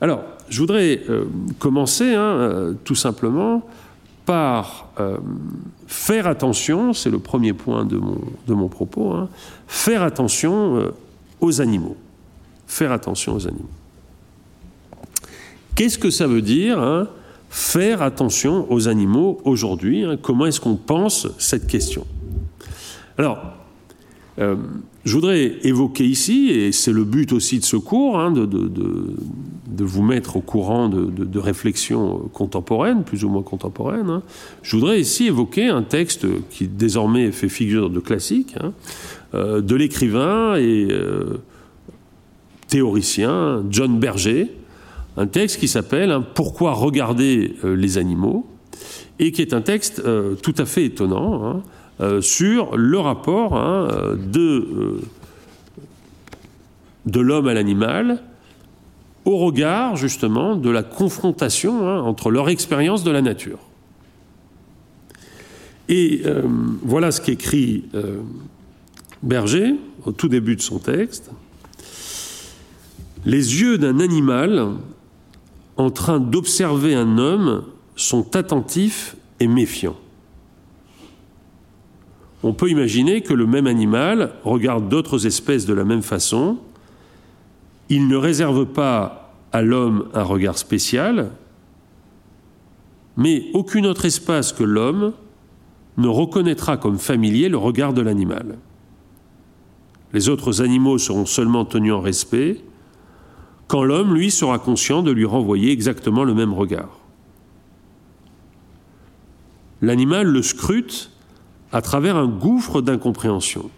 [0.00, 1.24] Alors, je voudrais euh,
[1.58, 2.14] commencer
[2.84, 3.62] tout simplement
[4.26, 4.90] par
[5.86, 7.98] faire attention, c'est le premier point de
[8.54, 9.28] mon, propos, hein,
[9.66, 10.92] faire attention
[11.40, 11.96] aux animaux.
[12.72, 13.68] Faire attention aux animaux.
[15.74, 17.06] Qu'est-ce que ça veut dire hein,
[17.50, 22.06] faire attention aux animaux aujourd'hui hein, Comment est-ce qu'on pense cette question?
[23.18, 23.42] Alors,
[24.38, 24.56] euh,
[25.04, 30.02] je voudrais évoquer ici, et c'est le but aussi de ce cours, hein, de, vous
[30.02, 34.22] mettre au courant de, réflexions contemporaines, plus ou moins contemporaines.
[34.62, 38.54] Je voudrais ici évoquer un texte qui désormais fait figure de classique,
[39.34, 41.42] euh, de l'écrivain et euh,
[42.72, 44.50] théoricien John Berger,
[45.16, 48.46] un texte qui s'appelle Pourquoi regarder euh, les animaux
[49.18, 50.02] et qui est un texte
[50.42, 51.62] tout à fait étonnant
[52.00, 55.00] euh, sur le rapport hein, de, euh,
[57.04, 58.22] de l'homme à l'animal
[59.26, 63.58] au regard justement de la confrontation hein, entre leur expérience de la nature.
[65.88, 66.42] Et euh,
[66.82, 67.84] voilà ce qu'écrit
[69.22, 69.74] Berger
[70.06, 71.30] au tout début de son texte.
[73.24, 74.74] Les yeux d'un animal
[75.76, 77.64] en train d'observer un homme
[77.96, 79.96] sont attentifs et méfiants
[82.42, 86.58] on peut imaginer que le même animal regarde d'autres espèces de la même façon.
[87.88, 91.30] Il ne réserve pas à l'homme un regard spécial,
[93.16, 95.12] mais aucun autre espace que l'homme
[95.98, 98.58] ne reconnaîtra comme familier le regard de l'animal.
[100.12, 102.58] Les autres animaux seront seulement tenus en respect
[103.68, 107.00] quand l'homme, lui, sera conscient de lui renvoyer exactement le même regard.
[109.80, 111.10] L'animal le scrute
[111.72, 113.70] à travers un gouffre d'incompréhension.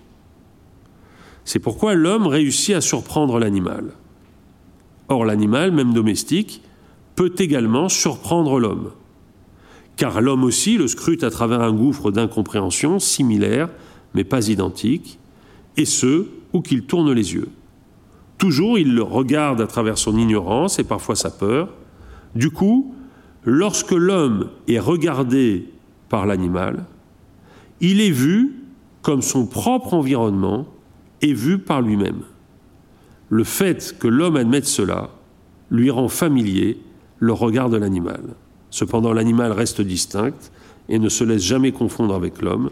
[1.44, 3.92] C'est pourquoi l'homme réussit à surprendre l'animal.
[5.08, 6.62] Or l'animal, même domestique,
[7.14, 8.90] peut également surprendre l'homme,
[9.96, 13.68] car l'homme aussi le scrute à travers un gouffre d'incompréhension similaire,
[14.14, 15.18] mais pas identique,
[15.76, 17.48] et ce, où qu'il tourne les yeux.
[18.44, 21.70] Toujours il le regarde à travers son ignorance et parfois sa peur.
[22.35, 22.94] Du coup,
[23.46, 25.70] lorsque l'homme est regardé
[26.11, 26.85] par l'animal,
[27.80, 28.57] il est vu
[29.00, 30.66] comme son propre environnement
[31.22, 32.20] est vu par lui-même.
[33.30, 35.09] Le fait que l'homme admette cela
[35.70, 36.78] lui rend familier
[37.20, 38.20] le regard de l'animal.
[38.68, 40.52] Cependant, l'animal reste distinct
[40.90, 42.68] et ne se laisse jamais confondre avec l'homme,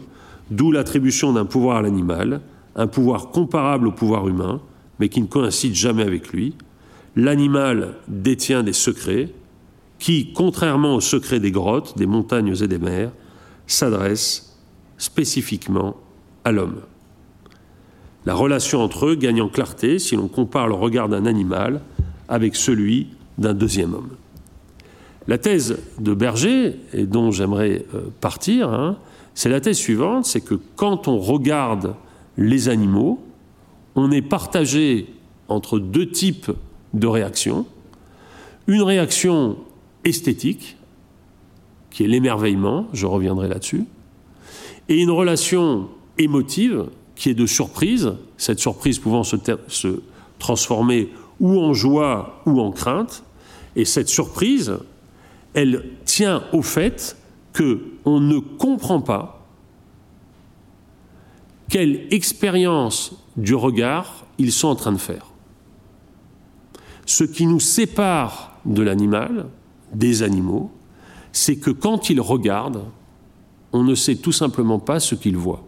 [0.51, 2.41] d'où l'attribution d'un pouvoir à l'animal,
[2.75, 4.61] un pouvoir comparable au pouvoir humain,
[4.99, 6.55] mais qui ne coïncide jamais avec lui.
[7.15, 9.29] L'animal détient des secrets
[9.99, 13.11] qui, contrairement aux secrets des grottes, des montagnes et des mers,
[13.67, 14.57] s'adressent
[14.97, 15.95] spécifiquement
[16.43, 16.81] à l'homme.
[18.25, 21.81] La relation entre eux gagne en clarté si l'on compare le regard d'un animal
[22.29, 24.11] avec celui d'un deuxième homme.
[25.27, 28.97] La thèse de Berger, et dont j'aimerais euh, partir, hein,
[29.33, 31.95] c'est la thèse suivante, c'est que quand on regarde
[32.37, 33.23] les animaux,
[33.95, 35.07] on est partagé
[35.47, 36.51] entre deux types
[36.93, 37.65] de réactions.
[38.67, 39.57] Une réaction
[40.03, 40.77] esthétique,
[41.89, 43.85] qui est l'émerveillement, je reviendrai là-dessus,
[44.89, 49.37] et une relation émotive qui est de surprise, cette surprise pouvant se,
[50.39, 53.23] transformer ou en joie ou en crainte,
[53.75, 54.77] et cette surprise,
[55.53, 57.15] elle tient au fait
[57.53, 59.42] que on ne comprend pas
[61.69, 65.27] quelle expérience du regard ils sont en train de faire.
[67.05, 69.47] Ce qui nous sépare de l'animal,
[69.93, 70.71] des animaux,
[71.31, 72.85] c'est que quand ils regardent,
[73.73, 75.63] on ne sait tout simplement pas ce qu'il voit.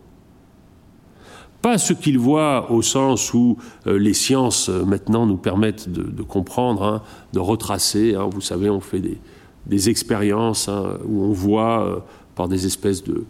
[1.61, 6.21] Pas ce qu'il voit au sens où euh, les sciences euh, maintenant nous permettent de,
[6.21, 7.01] comprendre, hein,
[7.33, 8.13] de retracer.
[8.13, 8.29] Hein.
[8.31, 9.01] vous savez, on fait
[9.65, 11.99] des, expériences hein, où on voit euh,
[12.35, 13.25] par des espèces de,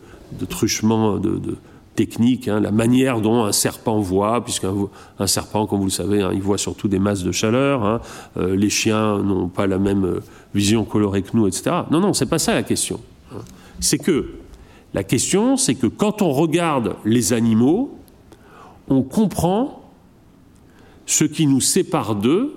[0.49, 1.39] truchements, de,
[1.95, 4.73] technique, hein, la manière dont un serpent voit, puisqu'un
[5.19, 7.83] un serpent, comme vous le savez, hein, il voit surtout des masses de chaleur.
[7.83, 8.01] Hein,
[8.37, 10.19] euh, les chiens n'ont pas la même euh,
[10.53, 11.75] vision colorée que nous, etc.
[11.91, 12.99] Non, non, c'est pas ça la question.
[13.79, 14.35] C'est que
[14.93, 17.97] la question, c'est que quand on regarde les animaux,
[18.87, 19.81] on comprend
[21.05, 22.55] ce qui nous sépare d'eux,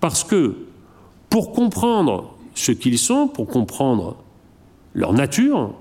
[0.00, 0.56] parce que
[1.30, 4.16] pour comprendre ce qu'ils sont, pour comprendre
[4.94, 5.72] leur nature,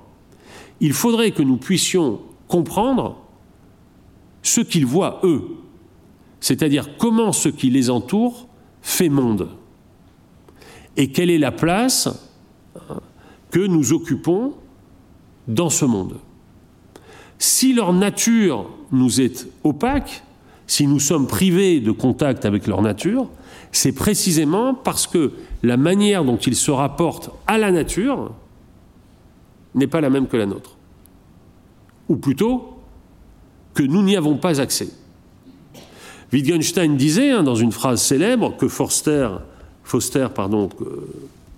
[0.79, 3.17] il faudrait que nous puissions comprendre
[4.41, 5.41] ce qu'ils voient eux,
[6.39, 8.47] c'est-à-dire comment ce qui les entoure
[8.81, 9.49] fait monde,
[10.95, 12.09] et quelle est la place
[13.51, 14.53] que nous occupons
[15.47, 16.17] dans ce monde.
[17.39, 20.23] Si leur nature nous est opaque,
[20.65, 23.29] si nous sommes privés de contact avec leur nature,
[23.71, 25.33] c'est précisément parce que
[25.63, 28.31] la manière dont ils se rapportent à la nature
[29.75, 30.76] n'est pas la même que la nôtre
[32.09, 32.77] ou plutôt
[33.73, 34.89] que nous n'y avons pas accès.
[36.33, 39.29] Wittgenstein disait hein, dans une phrase célèbre que Forster,
[39.83, 40.69] Foster pardon,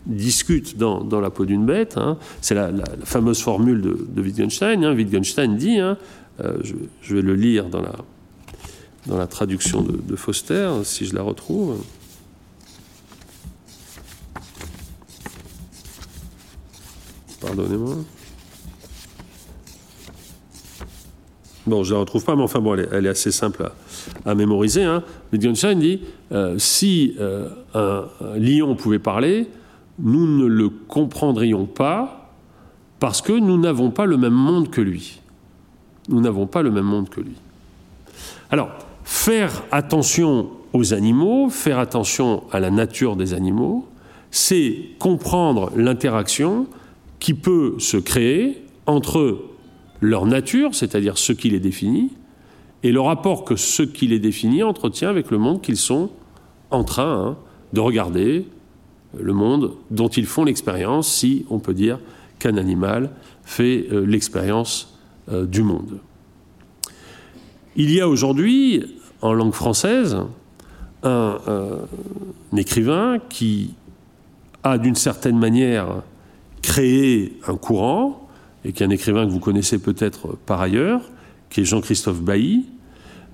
[0.05, 2.17] discute dans, La peau d'une bête, hein.
[2.41, 2.71] c'est la,
[3.03, 4.83] fameuse formule de, Wittgenstein.
[4.83, 4.93] Hein.
[4.93, 5.95] Wittgenstein dit, euh,
[7.01, 7.95] je, vais le lire dans la,
[9.07, 11.81] dans la traduction de Foster, si je la retrouve.
[17.41, 17.95] Pardonnez-moi.
[21.69, 23.71] Bon, je ne la retrouve pas, mais enfin, bon, elle, est, assez simple
[24.25, 24.83] à, mémoriser.
[24.83, 25.03] Hein.
[25.31, 26.01] Wittgenstein dit
[26.31, 29.47] euh, si euh, un, lion pouvait parler,
[29.99, 32.31] nous ne le comprendrions pas
[32.99, 35.21] parce que nous n'avons pas le même monde que lui.
[36.07, 37.35] Nous n'avons pas le même monde que lui.
[38.49, 38.71] Alors,
[39.03, 43.87] faire attention aux animaux, faire attention à la nature des animaux,
[44.31, 46.65] c'est comprendre l'interaction
[47.19, 49.48] qui peut se créer entre
[50.01, 52.11] leur nature, c'est-à-dire ce qui les définit,
[52.83, 56.09] et le rapport que ce qui les définit entretient avec le monde qu'ils sont
[56.71, 57.37] en train hein,
[57.73, 58.45] de regarder,
[59.17, 61.99] le monde dont ils font l'expérience, si on peut dire
[62.37, 63.11] qu'un animal
[63.43, 64.95] fait euh, l'expérience
[65.31, 65.99] euh, du monde.
[67.75, 68.83] Il y a aujourd'hui,
[69.21, 70.17] en langue française,
[71.03, 73.73] un, un écrivain qui
[74.63, 76.03] a d'une certaine manière
[76.61, 78.28] créé un courant,
[78.65, 81.01] et qui est un écrivain que vous connaissez peut-être par ailleurs,
[81.49, 82.65] qui est Jean-Christophe Bailly,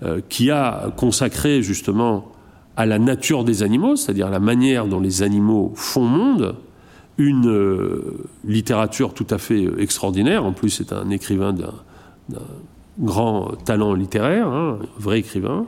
[0.03, 2.31] euh, qui a consacré justement
[2.75, 6.55] à la nature des animaux, c'est-à-dire la manière dont les animaux font monde,
[7.17, 10.43] une euh, littérature tout à fait euh, extraordinaire.
[10.43, 12.41] En plus, c'est un écrivain d'un
[12.99, 15.65] grand talent littéraire, hein, un vrai écrivain.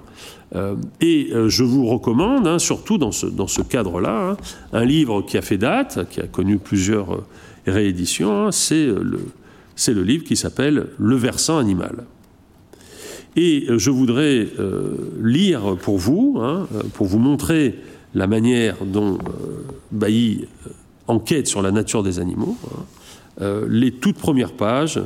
[1.02, 4.38] et je vous recommande, hein, surtout dans ce, dans ce cadre-là, hein,
[4.74, 7.24] un livre qui a fait date, qui a connu plusieurs
[7.66, 9.20] rééditions, c'est le
[9.78, 12.04] c'est le livre qui s'appelle Le versant animal.
[13.38, 17.76] Et euh, je voudrais euh, lire pour vous, hein, euh, pour vous montrer
[18.16, 19.20] la manière dont
[19.92, 20.48] Bailly
[21.08, 22.58] enquête sur la nature des animaux,
[23.40, 25.00] hein, les toutes premières pages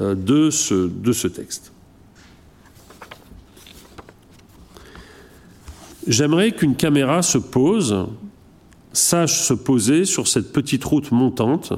[0.00, 1.72] de ce, de ce texte.
[6.06, 8.06] J'aimerais qu'une caméra se pose,
[8.94, 11.74] sache se poser sur cette petite route montante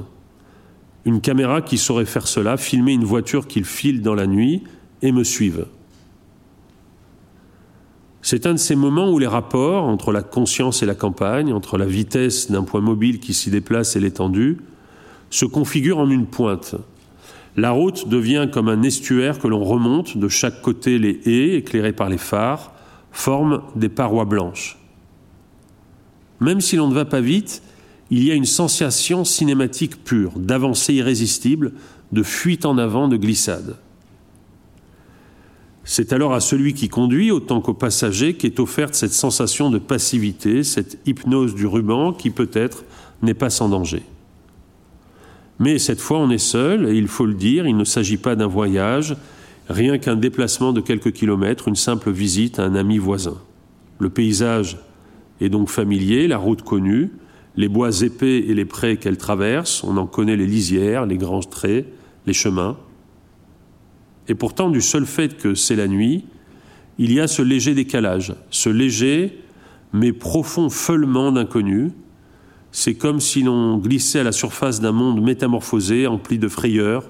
[1.07, 4.63] une caméra qui saurait faire cela, filmer une voiture qu'il file dans la nuit
[5.01, 5.65] et me suive.
[8.21, 11.77] C'est un de ces moments où les rapports entre la conscience et la campagne, entre
[11.77, 14.57] la vitesse d'un point mobile qui s'y déplace et l'étendue,
[15.29, 16.75] se configurent en une pointe.
[17.55, 21.93] La route devient comme un estuaire que l'on remonte, de chaque côté les haies, éclairées
[21.93, 22.73] par les phares,
[23.13, 24.77] forment des parois blanches.
[26.41, 27.63] Même si l'on ne va pas vite,
[28.09, 31.73] il y a une sensation cinématique pure, d'avancée irrésistible,
[32.11, 33.77] de fuite en avant, de glissade.
[35.83, 40.63] C'est alors à celui qui conduit autant qu'au passager qu'est offerte cette sensation de passivité,
[40.63, 42.83] cette hypnose du ruban qui peut-être
[43.21, 44.03] n'est pas sans danger.
[45.59, 48.35] Mais cette fois on est seul, et il faut le dire, il ne s'agit pas
[48.35, 49.15] d'un voyage,
[49.69, 53.37] rien qu'un déplacement de quelques kilomètres, une simple visite à un ami voisin.
[53.99, 54.77] Le paysage
[55.39, 57.11] est donc familier, la route connue,
[57.57, 61.39] les bois épais et les prés qu'elle traverse, on en connaît les lisières, les grands
[61.41, 61.87] traits,
[62.27, 62.77] les chemins.
[64.27, 66.25] Et pourtant, du seul fait que c'est la nuit,
[66.99, 69.39] il y a ce léger décalage, ce léger
[69.93, 71.91] mais profond feulement d'inconnu.
[72.71, 77.05] C'est comme si l'on glissait à la surface d'un monde métamorphosé, empli de frayeurs,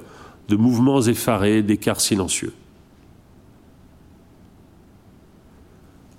[0.47, 2.53] de mouvements effarés, d'écarts silencieux.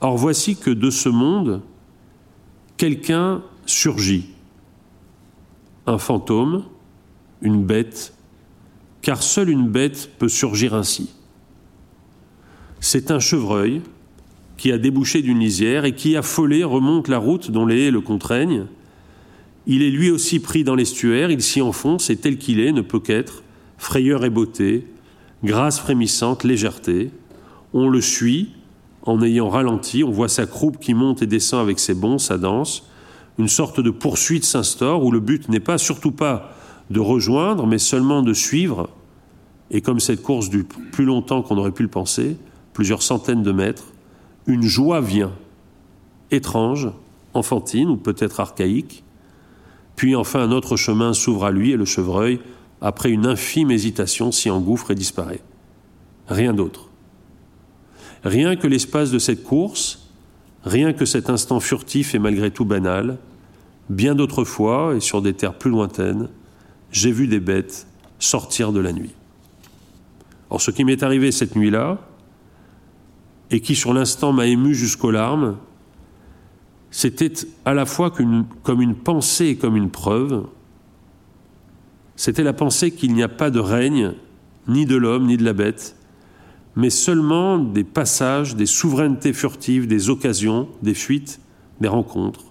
[0.01, 1.63] Or voici que de ce monde,
[2.77, 4.27] quelqu'un surgit
[5.87, 6.65] un fantôme,
[7.41, 8.13] une bête,
[9.01, 11.11] car seule une bête peut surgir ainsi.
[12.81, 13.81] C'est un chevreuil
[14.57, 18.01] qui a débouché d'une lisière et qui, affolé, remonte la route dont les haies le
[18.01, 18.67] contraignent.
[19.67, 22.81] Il est lui aussi pris dans l'estuaire, il s'y enfonce et tel qu'il est ne
[22.81, 23.43] peut qu'être
[23.77, 24.87] frayeur et beauté,
[25.45, 27.11] grâce frémissante, légèreté.
[27.73, 28.51] On le suit
[29.03, 32.39] en ayant ralenti, on voit sa croupe qui monte et descend avec ses bonds, sa
[32.39, 32.88] danse.
[33.39, 36.55] Une sorte de poursuite s'instaure où le but n'est pas, surtout pas,
[36.91, 38.91] de rejoindre, mais seulement de suivre.
[39.71, 42.37] Et comme cette course dure plus longtemps qu'on aurait pu le penser,
[42.73, 43.85] plusieurs centaines de mètres,
[44.47, 45.33] une joie vient,
[46.31, 46.91] étrange,
[47.35, 49.05] enfantine ou peut-être archaïque.
[49.95, 52.41] Puis enfin un autre chemin s'ouvre à lui et le chevreuil,
[52.81, 55.43] après une infime hésitation, s'y engouffre et disparaît.
[56.29, 56.89] Rien d'autre.
[58.25, 60.09] Rien que l'espace de cette course,
[60.65, 63.19] rien que cet instant furtif et malgré tout banal,
[63.89, 66.29] bien d'autres fois, et sur des terres plus lointaines,
[66.91, 67.87] j'ai vu des bêtes
[68.19, 69.15] sortir de la nuit.
[70.51, 71.99] Or, ce qui m'est arrivé cette nuit-là,
[73.51, 75.57] et qui sur l'instant m'a ému jusqu'aux larmes,
[76.91, 77.33] c'était
[77.65, 80.47] à la fois comme une pensée et comme une preuve.
[82.17, 84.15] C'était la pensée qu'il n'y a pas de règne,
[84.67, 85.97] ni de l'homme, ni de la bête,
[86.77, 91.41] mais seulement des passages, des souverainetés furtives, des occasions, des fuites,
[91.81, 92.48] des rencontres.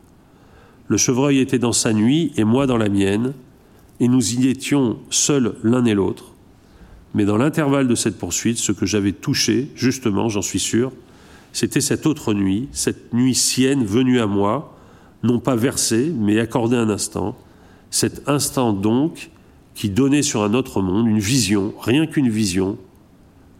[0.88, 3.34] Le chevreuil était dans sa nuit et moi dans la mienne,
[4.00, 6.34] et nous y étions seuls l'un et l'autre.
[7.14, 10.92] Mais dans l'intervalle de cette poursuite, ce que j'avais touché, justement, j'en suis sûr,
[11.52, 14.78] c'était cette autre nuit, cette nuit sienne venue à moi,
[15.24, 17.38] non pas versée, mais accordée un instant,
[17.90, 19.32] cet instant donc
[19.74, 22.78] qui donnait sur un autre monde une vision, rien qu'une vision,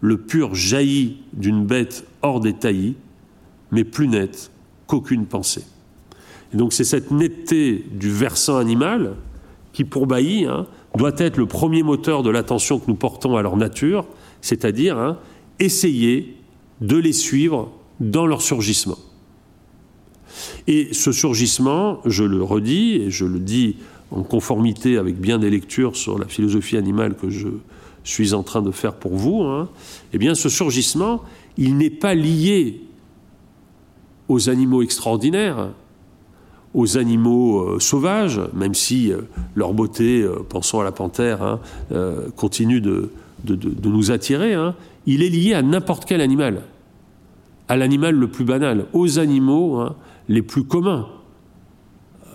[0.01, 2.95] le pur jailli d'une bête hors des taillis,
[3.71, 4.51] mais plus nette
[4.86, 5.63] qu'aucune pensée.
[6.53, 9.15] Donc c'est cette netteté du versant animal
[9.73, 13.41] qui, pour Bailly, hein, doit être le premier moteur de l'attention que nous portons à
[13.41, 14.05] leur nature,
[14.41, 15.17] c'est-à-dire hein,
[15.59, 16.35] essayer
[16.81, 18.97] de les suivre dans leur surgissement.
[20.67, 23.77] Et ce surgissement, je le redis, et je le dis
[24.11, 27.49] en conformité avec bien des lectures sur la philosophie animale que je
[28.03, 29.69] suis en train de faire pour vous, hein,
[30.13, 31.23] eh bien ce surgissement,
[31.57, 32.81] il n'est pas lié
[34.29, 35.69] aux animaux extraordinaires,
[36.74, 39.22] aux animaux euh, sauvages, même si euh,
[39.55, 41.59] leur beauté, euh, pensons à la panthère, hein,
[42.36, 43.09] continue de,
[43.84, 46.61] nous attirer, hein, il est lié à n'importe quel animal,
[47.68, 49.95] à l'animal le plus banal, aux animaux hein,
[50.28, 51.07] les plus communs,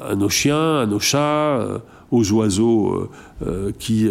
[0.00, 3.08] à nos chiens, à nos chats, aux oiseaux
[3.78, 4.08] qui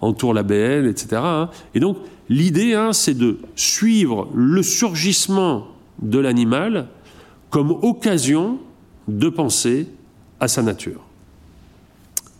[0.00, 1.22] entourent la BL, etc.
[1.74, 1.98] Et donc
[2.28, 5.68] l'idée, c'est de suivre le surgissement
[6.00, 6.88] de l'animal
[7.50, 8.58] comme occasion
[9.18, 9.86] de penser
[10.40, 11.00] à sa nature.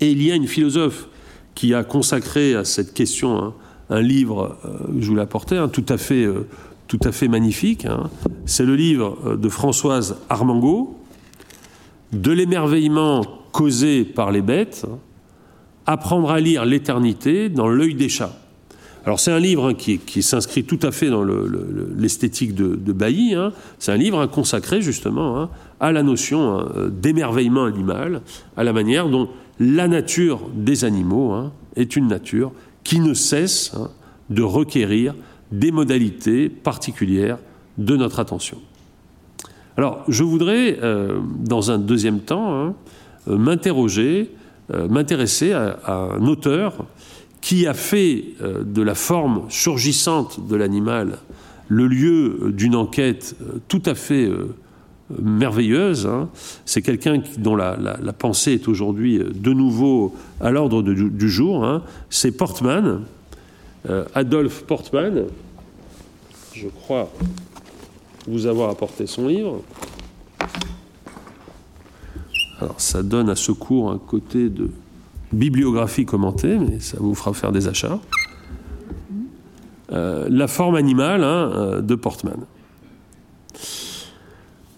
[0.00, 1.08] Et il y a une philosophe
[1.54, 3.54] qui a consacré à cette question hein,
[3.90, 6.46] un livre, euh, je vous l'ai apporté, hein, tout, à fait, euh,
[6.88, 7.84] tout à fait magnifique.
[7.84, 8.10] Hein.
[8.46, 10.96] C'est le livre euh, de Françoise Armango,
[12.12, 14.86] De l'émerveillement causé par les bêtes,
[15.86, 18.36] apprendre à lire l'éternité dans l'œil des chats.
[19.04, 23.34] Alors c'est un livre qui, s'inscrit tout à fait dans l'esthétique de, Bailly.
[23.80, 25.50] C'est un livre consacré justement
[25.82, 28.22] à la notion d'émerveillement animal,
[28.56, 29.28] à la manière dont
[29.60, 32.52] la nature des animaux est une nature
[32.84, 33.72] qui ne cesse
[34.30, 35.14] de requérir
[35.50, 37.38] des modalités particulières
[37.78, 38.58] de notre attention.
[39.76, 42.74] Alors je voudrais, euh, dans un deuxième temps,
[43.28, 44.30] euh, m'interroger,
[44.72, 46.86] euh, m'intéresser à, un auteur
[47.40, 51.18] qui a fait de la forme surgissante de l'animal
[51.66, 53.34] le lieu d'une enquête
[53.66, 54.30] tout à fait
[55.20, 56.06] merveilleuse.
[56.06, 56.28] Hein.
[56.64, 57.76] C'est quelqu'un dont la,
[58.18, 61.64] pensée est aujourd'hui de nouveau à l'ordre du, jour.
[61.64, 61.82] Hein.
[62.10, 63.02] C'est Portman,
[64.14, 65.24] Adolphe Portman.
[66.54, 67.10] Je crois
[68.26, 69.62] vous avoir apporté son livre.
[72.60, 74.70] Alors ça donne à ce cours un côté de
[75.32, 77.98] bibliographie commentée, mais ça vous fera faire des achats.
[79.92, 82.38] Euh, la forme animale hein, euh, de Portman.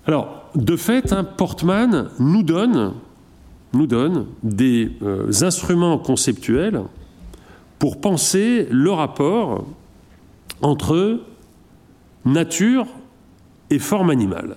[0.07, 2.95] Alors, de fait, hein, Portman nous donne,
[4.43, 6.83] des euh, instruments conceptuels
[7.79, 9.67] pour penser le rapport
[10.63, 11.21] entre
[12.25, 12.87] nature
[13.71, 14.57] et forme animale.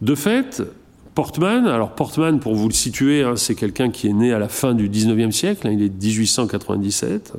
[0.00, 0.62] De fait,
[1.14, 4.48] Portman, alors Portman, pour vous le situer, hein, c'est quelqu'un qui est né à la
[4.48, 7.34] fin du 19e siècle, hein, il est 1897,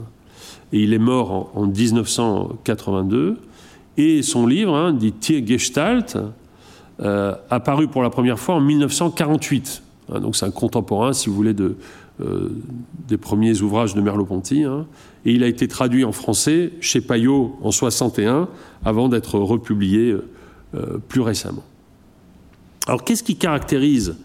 [0.73, 3.37] et il est mort en, 1982.
[4.01, 6.17] Et son livre, hein, dit Tiergestalt,
[7.01, 9.83] euh, apparu pour la première fois en 1948.
[10.21, 11.75] donc c'est un contemporain, si vous voulez, de,
[13.09, 14.87] des premiers ouvrages de Merleau-Ponty, hein,
[15.25, 18.47] et il a été traduit en français chez Payot en 61,
[18.85, 20.15] avant d'être republié
[21.09, 21.65] plus récemment.
[22.87, 24.15] Alors qu'est-ce qui caractérise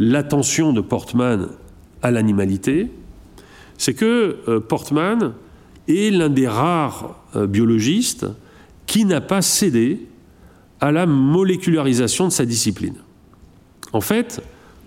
[0.00, 1.46] l'attention de Portman
[2.02, 2.90] à l'animalité?
[3.78, 5.32] C'est que Portman
[5.86, 8.26] est l'un des rares biologistes
[8.92, 10.06] qui n'a pas cédé
[10.78, 12.96] à la molécularisation de sa discipline.
[13.94, 14.42] En fait,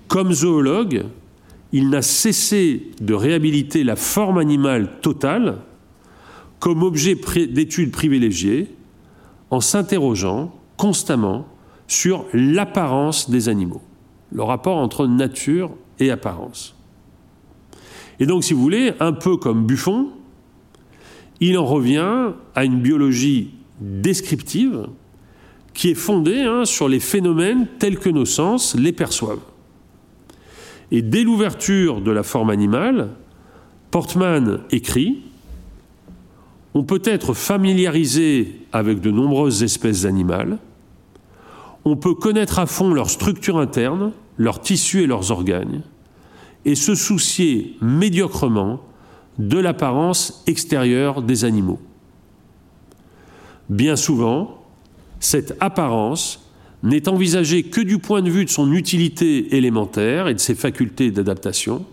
[0.08, 1.06] comme zoologue,
[1.72, 5.58] il n'a cessé de réhabiliter la forme animale totale
[6.60, 7.16] comme objet
[7.48, 8.68] d'étude privilégié
[9.50, 11.48] en s'interrogeant constamment
[11.88, 13.82] sur l'apparence des animaux,
[14.32, 16.76] le rapport entre nature et apparence.
[18.20, 20.10] Et donc, si vous voulez, un peu comme Buffon,
[21.40, 24.88] il en revient à une biologie descriptive
[25.74, 29.44] qui est fondée hein, sur les phénomènes tels que nos sens les perçoivent.
[30.92, 33.10] Et dès l'ouverture de la forme animale,
[33.92, 35.22] Portman écrit
[36.74, 40.58] On peut être familiarisé avec de nombreuses espèces animales,
[41.86, 45.84] on peut connaître à fond leur structure interne, leurs tissus et leurs organes,
[46.66, 48.82] et se soucier médiocrement
[49.38, 51.80] de l'apparence extérieure des animaux.
[53.70, 54.64] Bien souvent,
[55.20, 56.52] cette apparence
[56.84, 61.10] n'est envisagée que du point de vue de son utilité élémentaire et de ses facultés
[61.12, 61.86] d'adaptation,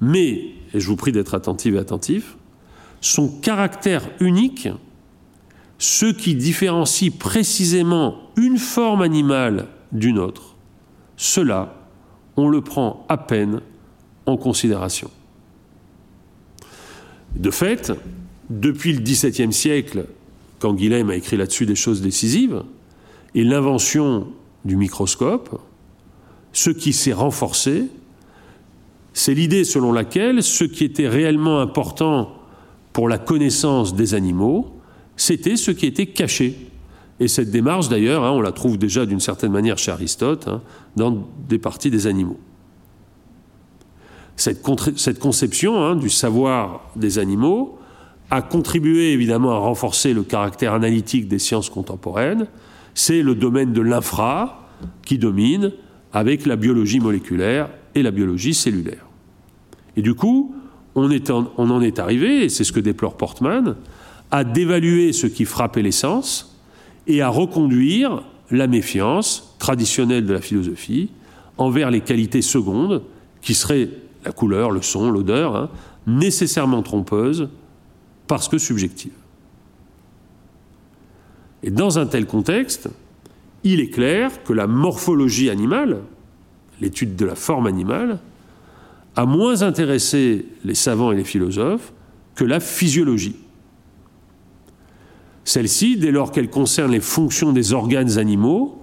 [0.00, 2.36] mais, et je vous prie d'être attentif et attentif,
[3.00, 4.68] son caractère unique,
[5.78, 10.56] ce qui différencie précisément une forme animale d'une autre,
[11.16, 11.74] cela,
[12.36, 13.60] on le prend à peine
[14.26, 15.10] en considération.
[17.36, 17.92] De fait,
[18.50, 20.06] depuis le XVIIe siècle
[20.62, 22.62] quand Guilhem a écrit là-dessus des choses décisives,
[23.34, 24.28] et l'invention
[24.64, 25.60] du microscope,
[26.52, 27.88] ce qui s'est renforcé,
[29.12, 32.32] c'est l'idée selon laquelle ce qui était réellement important
[32.92, 34.72] pour la connaissance des animaux,
[35.16, 36.56] c'était ce qui était caché.
[37.18, 40.62] Et cette démarche, d'ailleurs, hein, on la trouve déjà d'une certaine manière chez Aristote, hein,
[40.94, 42.38] dans des parties des animaux.
[44.36, 47.78] Cette, conception hein, du savoir des animaux,
[48.32, 52.46] a contribué évidemment à renforcer le caractère analytique des sciences contemporaines.
[52.94, 54.70] C'est le domaine de l'infra
[55.04, 55.70] qui domine
[56.14, 59.04] avec la biologie moléculaire et la biologie cellulaire.
[59.98, 60.54] Et du coup,
[60.94, 63.76] on, en, est arrivé, et c'est ce que déplore Portman,
[64.30, 66.58] à dévaluer ce qui frappait les sens
[67.06, 71.10] et à reconduire la méfiance traditionnelle de la philosophie
[71.58, 73.02] envers les qualités secondes,
[73.42, 73.90] qui seraient
[74.24, 75.68] la couleur, le son, l'odeur, hein,
[76.06, 77.50] nécessairement trompeuses
[78.32, 79.12] parce que subjective.
[81.62, 82.88] Et dans un tel contexte,
[83.62, 85.98] il est clair que la morphologie animale,
[86.80, 88.20] l'étude de la forme animale,
[89.16, 91.92] a moins intéressé les savants et les philosophes
[92.34, 93.36] que la physiologie.
[95.44, 98.82] Celle-ci, dès lors qu'elle concerne les fonctions des organes animaux,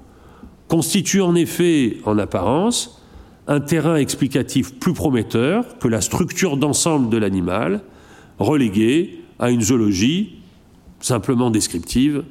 [0.67, 3.01] constitue en effet, en apparence,
[3.47, 7.81] un terrain explicatif plus prometteur que la structure d'ensemble de l'animal,
[8.37, 10.39] relégué à une zoologie
[10.99, 12.23] simplement descriptive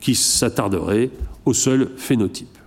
[0.00, 1.10] qui s'attarderait
[1.44, 2.58] au seul phénotype.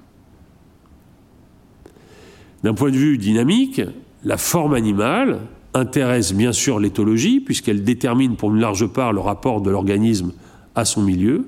[2.64, 3.82] D'un point de vue dynamique,
[4.24, 5.40] la forme animale
[5.74, 10.34] intéresse bien sûr l'éthologie, puisqu'elle détermine pour une large part le rapport de l'organisme
[10.76, 11.46] à son milieu,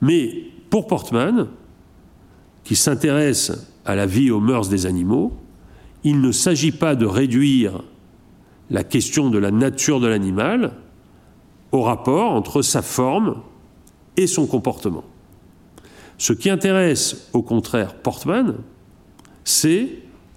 [0.00, 1.48] mais pour Portman,
[2.64, 3.52] qui s'intéresse
[3.84, 5.32] à la vie et aux mœurs des animaux,
[6.04, 7.82] il ne s'agit pas de réduire
[8.70, 10.72] la question de la nature de l'animal
[11.72, 13.42] au rapport entre sa forme
[14.16, 15.04] et son comportement.
[16.18, 18.58] Ce qui intéresse au contraire Portman,
[19.44, 19.88] c'est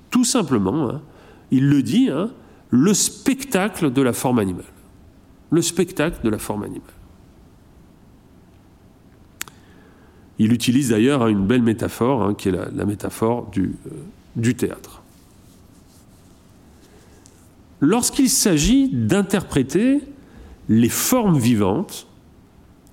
[0.10, 1.02] tout simplement, hein,
[1.52, 2.32] il le dit, hein,
[2.70, 4.66] le spectacle de la forme animale.
[5.52, 6.82] Le spectacle de la forme animale.
[10.40, 13.70] Il utilise d'ailleurs hein, une belle métaphore, qui est la, métaphore euh,
[14.36, 15.02] du théâtre.
[17.80, 20.02] Lorsqu'il s'agit d'interpréter
[20.70, 22.08] les formes vivantes,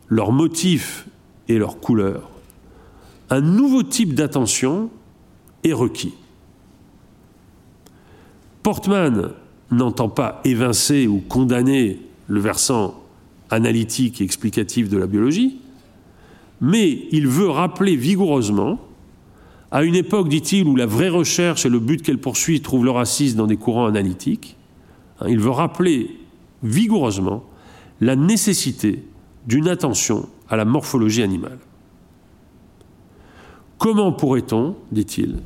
[0.09, 1.07] leurs motifs
[1.49, 2.29] et leurs couleurs,
[3.31, 4.91] un nouveau type d'attention
[5.65, 6.15] est requis.
[8.63, 9.31] Portman
[9.71, 12.95] n'entend pas évincer ou condamner le versant
[13.51, 15.59] analytique et explicatif de la biologie,
[16.61, 18.79] mais il veut rappeler vigoureusement,
[19.71, 22.99] à une époque, dit-il, où la vraie recherche et le but qu'elle poursuit trouvent leur
[22.99, 24.57] assise dans des courants analytiques,
[25.21, 26.19] hein, il veut rappeler
[26.63, 27.45] vigoureusement
[28.03, 29.05] la nécessité
[29.47, 31.59] d'une attention à la morphologie animale.
[33.79, 35.39] Comment pourrait-on, dit-il,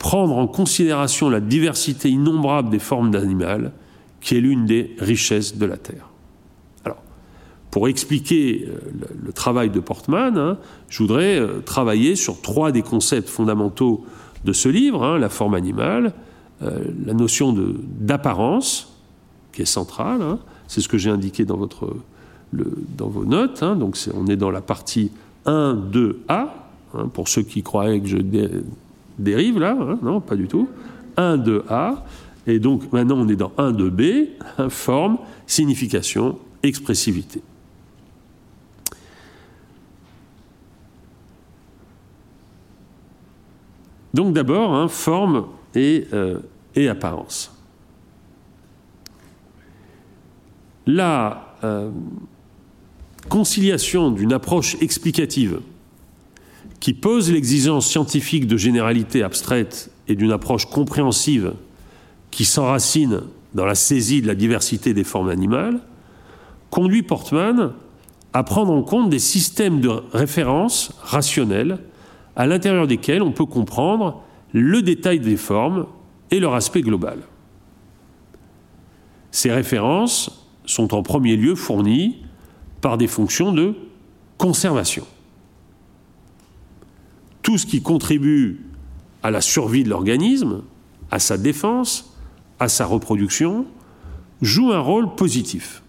[0.00, 3.72] prendre en considération la diversité innombrable des formes d'animal,
[4.20, 6.08] qui est l'une des richesses de la Terre?
[6.84, 7.02] Alors,
[7.70, 8.80] pour expliquer euh,
[9.24, 14.04] le, travail de Portman, hein, je voudrais euh, travailler sur trois des concepts fondamentaux
[14.44, 16.14] de ce livre, hein, la forme animale,
[16.62, 17.54] euh, la notion
[18.00, 18.92] d'apparence,
[19.52, 20.40] qui est centrale, hein.
[20.72, 25.10] C'est ce que j'ai indiqué dans, vos notes, donc on est dans la partie
[25.44, 26.48] 1, 2A,
[27.12, 28.16] pour ceux qui croyaient que je
[29.18, 30.70] dérive là, non, pas du tout,
[31.18, 31.96] 1, 2A,
[32.46, 34.28] et donc maintenant on est dans 1, 2B,
[34.70, 37.42] forme, signification, expressivité.
[44.14, 46.38] Donc d'abord, hein, forme et, euh,
[46.74, 47.51] et, apparence.
[50.86, 51.90] La euh,
[53.28, 55.60] conciliation d'une approche explicative
[56.80, 61.54] qui pose l'exigence scientifique de généralité abstraite et d'une approche compréhensive
[62.30, 63.20] qui s'enracine
[63.54, 65.80] dans la saisie de la diversité des formes animales,
[66.70, 67.72] conduit Portman
[68.32, 71.78] à prendre en compte des systèmes de référence rationnels
[72.34, 74.22] à l'intérieur desquels on peut comprendre
[74.52, 75.86] le détail des formes
[76.30, 77.18] et leur aspect global.
[79.30, 82.18] Ces références sont en premier lieu fournies
[82.80, 83.74] par des fonctions de
[84.38, 85.06] conservation.
[87.42, 88.60] Tout ce qui contribue
[89.22, 90.62] à la survie de l'organisme,
[91.10, 92.16] à sa défense,
[92.58, 93.66] à sa reproduction,
[94.40, 95.82] joue un rôle positif.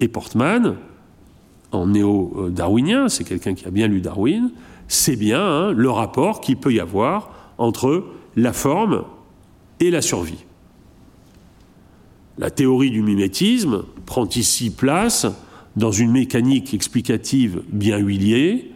[0.00, 0.76] Et Portman,
[1.72, 4.50] en néo-darwinien, c'est quelqu'un qui a bien lu Darwin,
[4.88, 8.04] c'est bien hein, le rapport qu'il peut y avoir entre
[8.36, 9.04] la forme
[9.80, 10.45] et la survie.
[12.38, 15.26] La théorie du mimétisme prend ici place
[15.74, 18.72] dans une mécanique explicative bien huilée.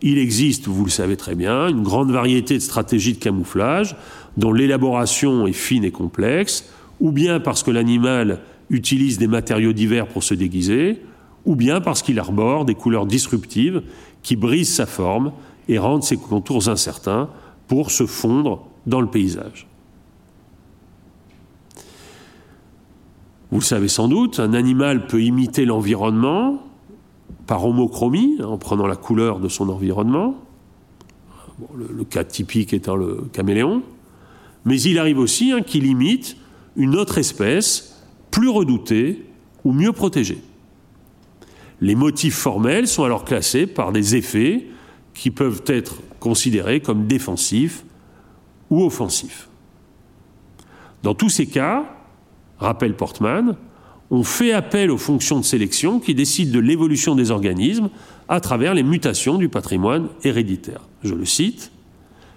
[0.00, 3.96] Il existe, vous le savez très bien, une grande variété de stratégies de camouflage
[4.36, 8.40] dont l'élaboration est fine et complexe, ou bien parce que l'animal
[8.70, 11.02] utilise des matériaux divers pour se déguiser,
[11.44, 13.82] ou bien parce qu'il arbore des couleurs disruptives
[14.22, 15.32] qui brisent sa forme
[15.68, 17.28] et rendre ses contours incertains
[17.66, 19.69] pour se fondre dans le paysage.
[23.50, 26.62] Vous le savez sans doute, un animal peut imiter l'environnement
[27.46, 30.36] par homochromie, en prenant la couleur de son environnement,
[31.74, 33.82] le, cas typique étant le caméléon,
[34.64, 36.36] mais il arrive aussi hein, qu'il imite
[36.76, 39.26] une autre espèce plus redoutée
[39.64, 40.38] ou mieux protégée.
[41.80, 44.66] Les motifs formels sont alors classés par des effets
[45.12, 47.84] qui peuvent être considérés comme défensifs
[48.70, 49.48] ou offensifs.
[51.02, 51.99] Dans tous ces cas,
[52.60, 53.56] rappelle Portman,
[54.10, 57.90] on fait appel aux fonctions de sélection qui décident de l'évolution des organismes
[58.28, 60.80] à travers les mutations du patrimoine héréditaire.
[61.02, 61.70] Je le cite,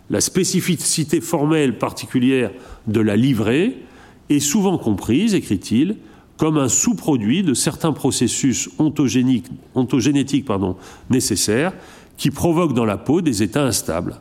[0.10, 2.52] la spécificité formelle particulière
[2.88, 3.78] de la livrée
[4.30, 5.98] est souvent comprise, écrit-il,
[6.38, 10.46] comme un sous-produit de certains processus ontogénétiques
[11.10, 11.74] nécessaires
[12.18, 14.20] qui provoque dans la peau des états instables.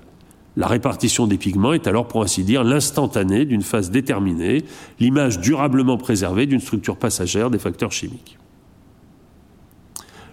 [0.57, 4.65] La répartition des pigments est alors, pour ainsi dire, l'instantané d'une phase déterminée,
[5.01, 8.39] l'image durablement préservée d'une structure passagère des facteurs chimiques.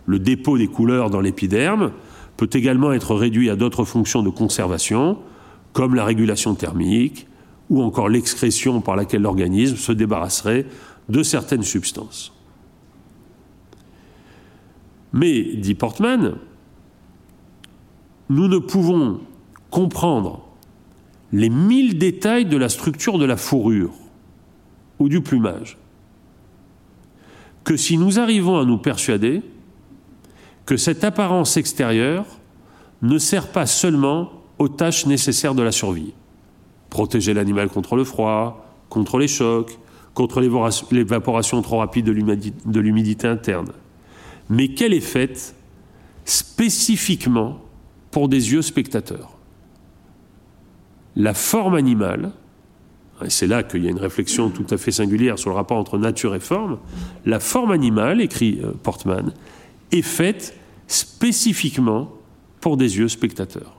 [0.05, 1.91] Le dépôt des couleurs dans l'épiderme
[2.35, 5.19] peut également être réduit à d'autres fonctions de conservation,
[5.71, 7.27] comme la régulation thermique
[7.69, 10.65] ou encore l'excrétion par laquelle l'organisme se débarrasserait
[11.07, 12.33] de certaines substances.
[15.13, 16.35] Mais, dit Portman,
[18.29, 19.19] nous ne pouvons
[19.69, 20.41] comprendre
[21.31, 23.93] les mille détails de la structure de la fourrure
[24.97, 25.77] ou du plumage
[27.63, 29.43] que si nous arrivons à nous persuader
[30.65, 32.25] que cette apparence extérieure
[33.01, 36.13] ne sert pas seulement aux tâches nécessaires de la survie.
[36.89, 39.77] Protéger l'animal contre le froid, contre les chocs,
[40.13, 43.71] contre l'évaporation trop rapide de l'humidité interne,
[44.49, 45.55] mais qu'elle est faite
[46.25, 47.59] spécifiquement
[48.11, 49.38] pour des yeux spectateurs.
[51.19, 52.31] La forme animale,
[53.23, 55.77] et c'est là qu'il y a une réflexion tout à fait singulière sur le rapport
[55.77, 56.79] entre nature et forme,
[57.25, 59.33] la forme animale, écrit euh, Portman,
[59.91, 60.57] est faite
[60.87, 62.13] spécifiquement
[62.61, 63.75] pour des yeux spectateurs.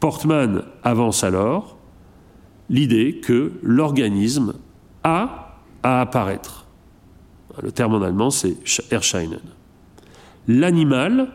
[0.00, 1.76] Portman avance alors
[2.70, 4.54] l'idée que l'organisme
[5.02, 6.66] a à apparaître.
[7.62, 8.56] Le terme en allemand, c'est
[8.90, 9.40] Erscheinen.
[10.48, 11.28] L'animal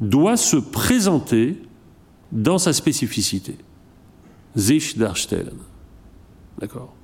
[0.00, 1.56] doit se présenter
[2.34, 3.56] dans sa spécificité.
[4.56, 5.56] Sich darstellen.
[6.58, 6.94] D'accord?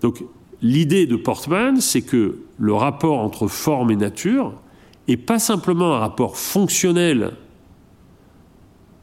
[0.00, 0.24] Donc,
[0.62, 4.54] l'idée de Portman, c'est que le rapport entre forme et nature
[5.08, 7.32] n'est pas simplement un rapport fonctionnel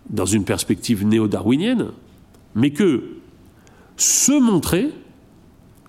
[0.09, 1.91] dans une perspective néo-darwinienne,
[2.55, 3.17] mais que
[3.97, 4.91] se montrer,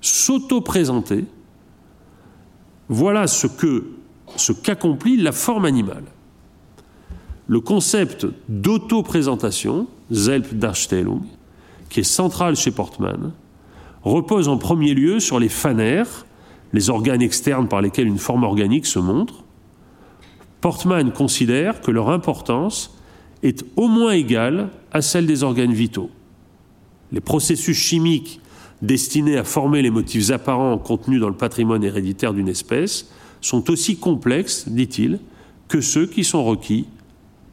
[0.00, 1.24] s'auto-présenter,
[2.88, 3.92] voilà ce que
[4.36, 6.04] ce qu'accomplit la forme animale.
[7.50, 11.22] Le concept d'auto-présentation, Selbstdarstellung,
[11.88, 13.32] qui est central chez Portman,
[14.02, 16.26] repose en premier lieu sur les phanères,
[16.74, 19.44] les organes externes par lesquels une forme organique se montre.
[20.60, 22.94] Portman considère que leur importance
[23.42, 26.10] est au moins égale à celle des organes vitaux.
[27.12, 28.42] Les processus chimiques
[28.82, 33.96] destinés à former les motifs apparents contenus dans le patrimoine héréditaire d'une espèce sont aussi
[33.96, 35.18] complexes, dit-il,
[35.68, 36.86] que ceux qui sont requis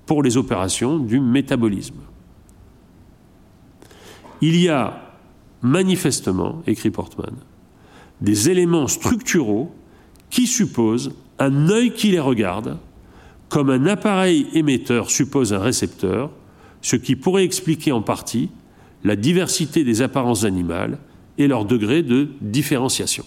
[0.05, 2.01] pour les opérations du métabolisme.
[4.41, 5.01] Il y a
[5.61, 7.33] manifestement, écrit Portman,
[8.21, 9.73] des éléments structuraux
[10.29, 12.77] qui supposent un œil qui les regarde,
[13.49, 16.31] comme un appareil émetteur suppose un récepteur,
[16.81, 18.49] ce qui pourrait expliquer en partie
[19.03, 20.97] la diversité des apparences animales
[21.37, 23.25] et leur degré de différenciation.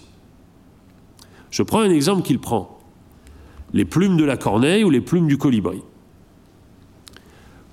[1.51, 2.79] Je prends un exemple qu'il prend.
[3.73, 5.81] Les plumes de la corneille ou les plumes du colibri.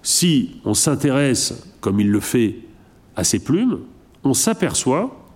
[0.07, 2.59] Si on s'intéresse, comme il le fait,
[3.17, 3.81] à ces plumes,
[4.23, 5.27] on s'aperçoit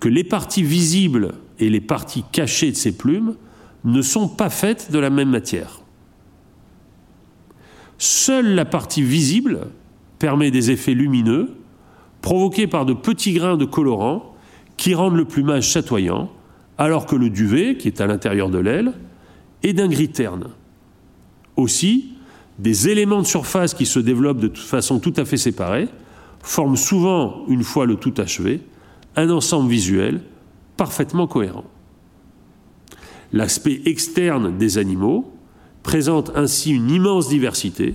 [0.00, 3.36] que les parties visibles et les parties cachées de ces plumes
[3.84, 5.82] ne sont pas faites de la même matière.
[7.96, 9.68] Seule la partie visible
[10.18, 11.54] permet des effets lumineux
[12.20, 14.34] provoqués par de petits grains de colorant
[14.76, 16.32] qui rendent le plumage chatoyant,
[16.78, 18.94] alors que le duvet, qui est à l'intérieur de l'aile,
[19.62, 20.48] est d'un gris terne.
[21.56, 22.14] Aussi,
[22.58, 25.88] des éléments de surface qui se développent de façon tout à fait séparée
[26.42, 28.60] forment souvent, une fois le tout achevé,
[29.16, 30.20] un ensemble visuel
[30.76, 31.64] parfaitement cohérent.
[33.32, 35.32] L'aspect externe des animaux
[35.82, 37.94] présente ainsi une immense diversité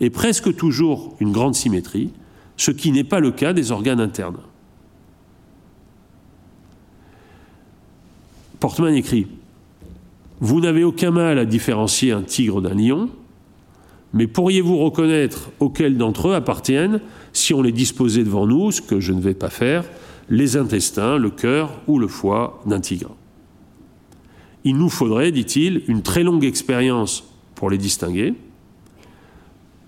[0.00, 2.10] et presque toujours une grande symétrie,
[2.56, 4.38] ce qui n'est pas le cas des organes internes.
[8.60, 9.26] Portman écrit
[10.40, 13.10] Vous n'avez aucun mal à différencier un tigre d'un lion,
[14.16, 17.00] mais pourriez-vous reconnaître auxquels d'entre eux appartiennent,
[17.34, 19.84] si on les disposait devant nous, ce que je ne vais pas faire,
[20.30, 23.14] les intestins, le cœur ou le foie d'un tigre?
[24.64, 28.32] Il nous faudrait, dit-il, une très longue expérience pour les distinguer.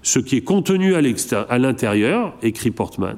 [0.02, 3.16] Ce qui est contenu à l'intérieur, écrit Portman,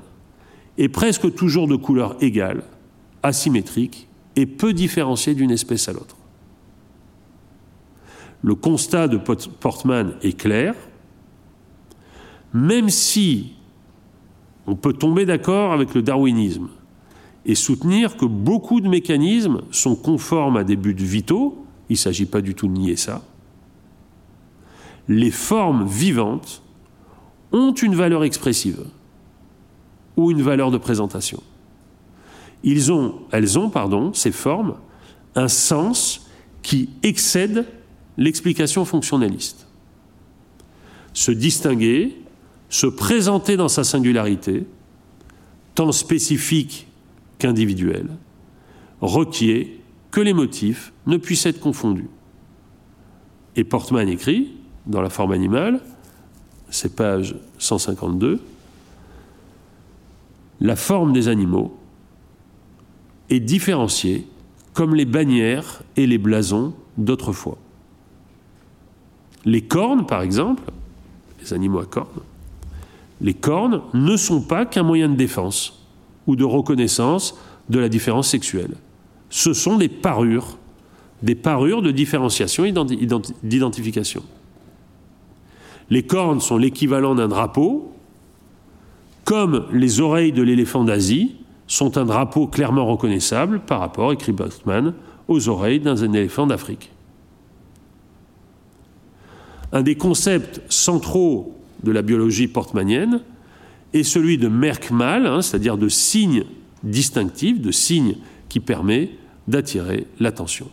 [0.78, 2.62] est presque toujours de couleur égale,
[3.24, 4.06] asymétrique
[4.36, 6.16] et peu différencié d'une espèce à l'autre.
[8.42, 10.76] Le constat de Portman est clair,
[12.52, 13.52] même si
[14.66, 16.68] on peut tomber d'accord avec le darwinisme
[17.46, 22.26] et soutenir que beaucoup de mécanismes sont conformes à des buts vitaux, il ne s'agit
[22.26, 23.22] pas du tout de nier ça,
[25.08, 26.62] les formes vivantes
[27.52, 28.84] ont une valeur expressive
[30.16, 31.42] ou une valeur de présentation.
[32.62, 34.76] Elles ont, pardon, ces formes,
[35.34, 36.28] un sens
[36.62, 37.66] qui excède
[38.16, 39.66] l'explication fonctionnaliste.
[41.12, 42.19] Se distinguer,
[42.70, 44.64] se présenter dans sa singularité,
[45.74, 46.86] tant spécifique
[47.38, 48.08] qu'individuelle,
[49.00, 49.66] requiert
[50.10, 52.08] que les motifs ne puissent être confondus.
[53.56, 54.52] Et Portman écrit,
[54.86, 55.80] dans la forme animale,
[56.70, 58.40] c'est page 152,
[60.60, 61.76] la forme des animaux
[63.30, 64.26] est différenciée
[64.74, 67.58] comme les bannières et les blasons d'autrefois.
[69.44, 70.62] Les cornes, par exemple,
[71.40, 72.20] les animaux à cornes,
[73.20, 75.86] les cornes ne sont pas qu'un moyen de défense
[76.26, 78.74] ou de reconnaissance de la différence sexuelle.
[79.28, 80.58] Ce sont des parures,
[81.22, 82.72] des parures de différenciation et
[83.42, 84.22] d'identification.
[85.90, 87.92] Les cornes sont l'équivalent d'un drapeau,
[89.24, 94.94] comme les oreilles de l'éléphant d'Asie sont un drapeau clairement reconnaissable par rapport, écrit Botman,
[95.28, 96.90] aux oreilles d'un éléphant d'Afrique.
[99.72, 103.20] Un des concepts centraux de la biologie portmanienne
[103.92, 106.44] est celui de Merkmal, hein, c'est-à-dire de signe
[106.82, 108.16] distinctif, de signe
[108.48, 109.10] qui permet
[109.48, 110.68] d'attirer l'attention.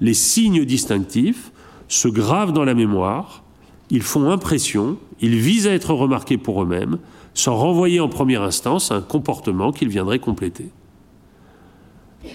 [0.00, 1.52] Les signes distinctifs
[1.88, 3.44] se gravent dans la mémoire,
[3.90, 6.98] ils font impression, ils visent à être remarqués pour eux-mêmes,
[7.34, 10.70] sans renvoyer en première instance un comportement qu'ils viendraient compléter.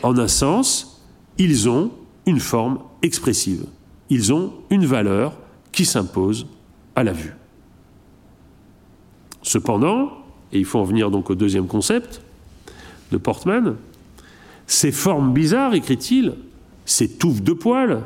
[0.04, 1.04] En un sens,
[1.38, 1.92] ils ont
[2.26, 3.66] une forme expressive.
[4.10, 5.38] Ils ont une valeur
[5.72, 6.48] qui s'impose
[6.96, 7.34] à la vue.
[9.44, 10.12] Cependant,
[10.52, 12.22] et il faut en venir donc au deuxième concept
[13.12, 13.76] de Portman,
[14.68, 16.36] ces formes bizarres, écrit-il,
[16.86, 18.04] ces touffes de poils,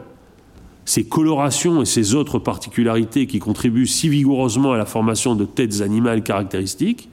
[0.85, 5.81] ces colorations et ces autres particularités qui contribuent si vigoureusement à la formation de têtes
[5.81, 7.09] animales caractéristiques,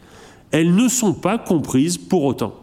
[0.50, 2.54] elles ne sont pas comprises pour autant.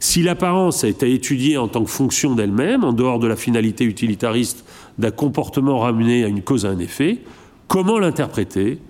[0.00, 3.84] Si l'apparence a été étudiée en tant que fonction d'elle-même, en dehors de la finalité
[3.84, 4.64] utilitariste
[4.98, 7.20] d'un comportement ramené à une cause à un effet,
[7.68, 8.80] comment l'interpréter?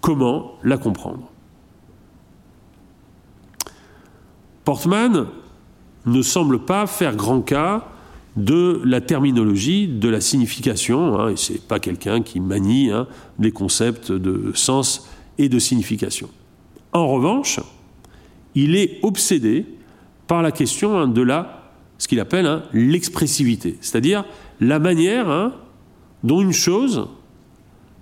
[0.00, 1.30] Comment la comprendre
[4.64, 5.26] Portman
[6.06, 7.86] ne semble pas faire grand cas
[8.36, 13.06] de la terminologie, de la signification, hein, et ce n'est pas quelqu'un qui manie hein,
[13.38, 16.28] les concepts de sens et de signification.
[16.92, 17.60] En revanche,
[18.54, 19.66] il est obsédé
[20.26, 24.24] par la question hein, de la, ce qu'il appelle hein, l'expressivité, c'est-à-dire
[24.60, 25.52] la manière
[26.22, 27.08] dont une chose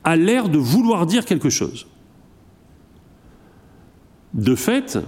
[0.04, 1.86] a l'air de vouloir dire quelque chose.
[4.34, 4.98] De fait,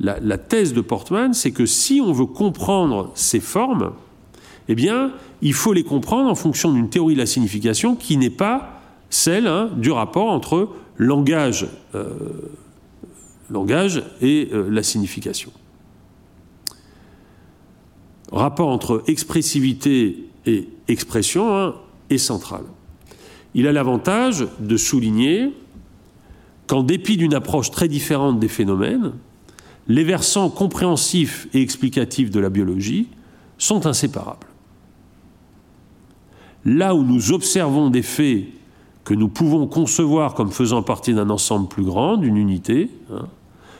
[0.00, 3.92] la, thèse de Portman, c'est que si on veut comprendre ces formes,
[4.68, 5.12] eh bien,
[5.42, 9.50] il faut les comprendre en fonction d'une théorie de la signification qui n'est pas celle
[9.76, 12.10] du rapport entre langage, euh,
[14.20, 15.52] et euh, la signification
[18.32, 21.74] rapport entre expressivité et expression hein,
[22.10, 22.62] est central.
[23.56, 25.50] Il a l'avantage de souligner
[26.66, 29.12] qu'en dépit d'une approche très différente des phénomènes,
[29.88, 33.08] les versants compréhensifs et explicatifs de la biologie
[33.56, 34.46] sont inséparables.
[36.66, 38.44] Là où nous observons des faits
[39.04, 43.26] que nous pouvons concevoir comme faisant partie d'un ensemble plus grand, d'une unité, hein,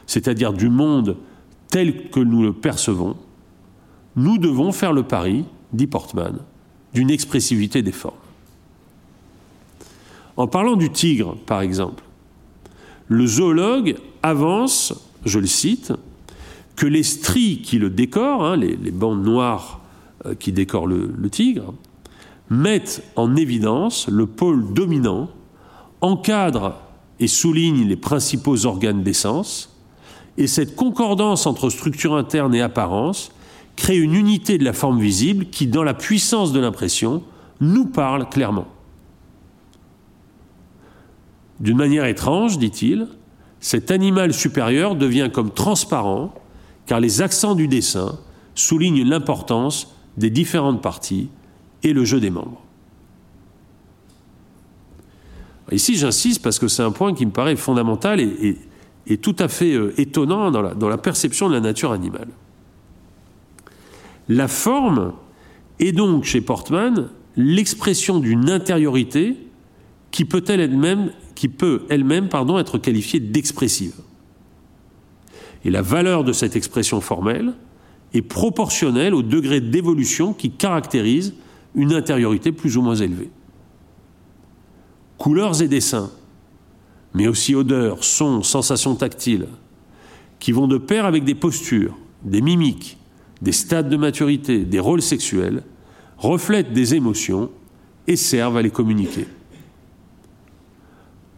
[0.07, 1.19] c'est-à-dire du monde
[1.69, 3.15] tel que nous le percevons,
[4.15, 6.39] nous devons faire le pari, dit Portman,
[6.95, 8.15] d'une expressivité des formes.
[10.37, 12.05] En parlant du tigre, par exemple,
[13.09, 15.93] le zoologue avance, je le cite,
[16.75, 19.81] que les stries qui le décorent, hein, les, bandes noires
[20.27, 21.73] euh, qui décorent le, le tigre,
[22.51, 25.31] mettent en évidence le pôle dominant,
[26.01, 26.75] encadrent
[27.19, 29.75] et soulignent les principaux organes d'essence,
[30.37, 33.31] et cette concordance entre structure interne et apparence
[33.75, 37.23] crée une unité de la forme visible qui, dans la puissance de l'impression,
[37.61, 38.67] nous parle clairement.
[41.61, 43.09] D'une manière étrange, dit-il,
[43.61, 46.35] cet animal supérieur devient comme transparent,
[46.87, 48.19] car les accents du dessin
[48.55, 51.29] soulignent l'importance des différentes parties
[51.83, 52.63] et le jeu des membres.
[55.73, 59.73] Ici, j'insiste parce que c'est un point qui me paraît fondamental et, tout à fait
[59.73, 62.29] euh, étonnant dans la perception de la nature animale.
[64.29, 65.13] La forme
[65.79, 69.37] est donc chez Portman l'expression d'une intériorité
[70.11, 73.95] qui peut elle-même qui peut elle-même pardon être qualifiée d'expressive.
[75.65, 77.55] Et la valeur de cette expression formelle
[78.15, 81.35] est proportionnelle au degré d'évolution qui caractérise
[81.77, 83.31] une intériorité plus ou moins élevée.
[85.19, 86.11] Couleurs et dessins,
[87.15, 89.49] mais aussi odeurs, sons, sensations tactiles,
[90.39, 92.99] qui vont de pair avec des postures, des mimiques,
[93.43, 95.63] des stades de maturité, des rôles sexuels,
[96.17, 97.51] reflètent des émotions
[98.07, 99.27] et servent à les communiquer.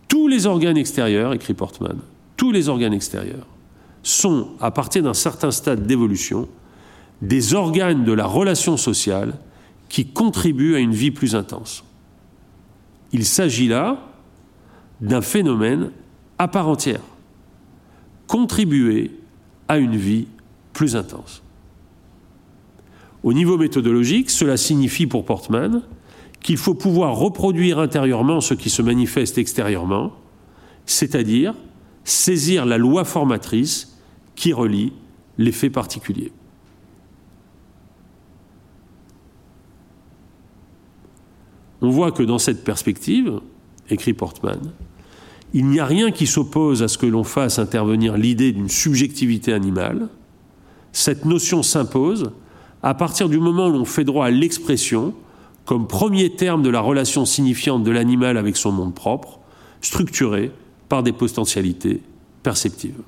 [0.09, 1.99] Tous les organes extérieurs, écrit Portman,
[2.37, 3.47] tous les organes extérieurs
[4.03, 6.49] sont, à partir d'un certain stade d'évolution,
[7.21, 9.35] des organes de la relation sociale
[9.89, 11.85] qui contribuent à une vie plus intense.
[13.13, 13.99] Il s'agit là
[15.01, 15.91] d'un phénomène
[16.39, 17.01] à part entière,
[18.27, 19.11] contribuer
[19.67, 20.27] à une vie
[20.73, 21.43] plus intense.
[23.23, 25.83] Au niveau méthodologique, cela signifie pour Portman
[26.41, 30.13] qu'il faut pouvoir reproduire intérieurement ce qui se manifeste extérieurement,
[30.87, 31.55] c'est-à-dire
[32.05, 33.99] saisir la loi formatrice
[34.35, 34.93] qui relie
[35.37, 36.33] les faits particuliers.
[41.81, 43.41] On voit que dans cette perspective,
[43.89, 44.73] écrit Portman,
[45.55, 49.53] il n'y a rien qui s'oppose à ce que l'on fasse intervenir l'idée d'une subjectivité
[49.53, 50.09] animale.
[50.93, 52.33] Cette notion s'impose
[52.83, 55.15] à partir du moment où l'on fait droit à l'expression
[55.69, 59.39] comme premier terme de la relation signifiante de l'animal avec son monde propre,
[59.83, 60.51] structuré
[60.89, 62.01] par des potentialités
[62.43, 63.03] perceptives.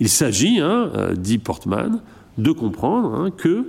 [0.00, 2.00] Il s'agit, hein, euh, dit Portman,
[2.38, 3.66] de comprendre hein, que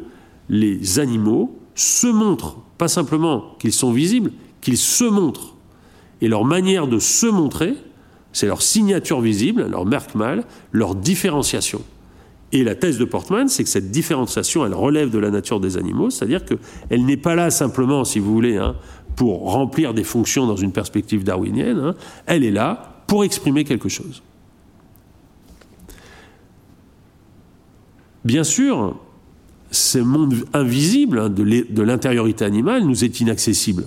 [0.47, 5.55] les animaux se montrent, pas simplement qu'ils sont visibles, qu'ils se montrent.
[6.21, 7.75] Et leur manière de se montrer,
[8.31, 11.81] c'est leur signature visible, leur marque mâle, leur différenciation.
[12.51, 15.77] Et la thèse de Portman, c'est que cette différenciation, elle relève de la nature des
[15.77, 18.75] animaux, c'est-à-dire qu'elle n'est pas là simplement, si vous voulez, hein,
[19.15, 21.95] pour remplir des fonctions dans une perspective darwinienne, hein.
[22.25, 24.21] elle est là pour exprimer quelque chose.
[28.23, 28.95] Bien sûr,
[29.71, 33.85] ce monde invisible hein, de l'intériorité animale nous est inaccessible,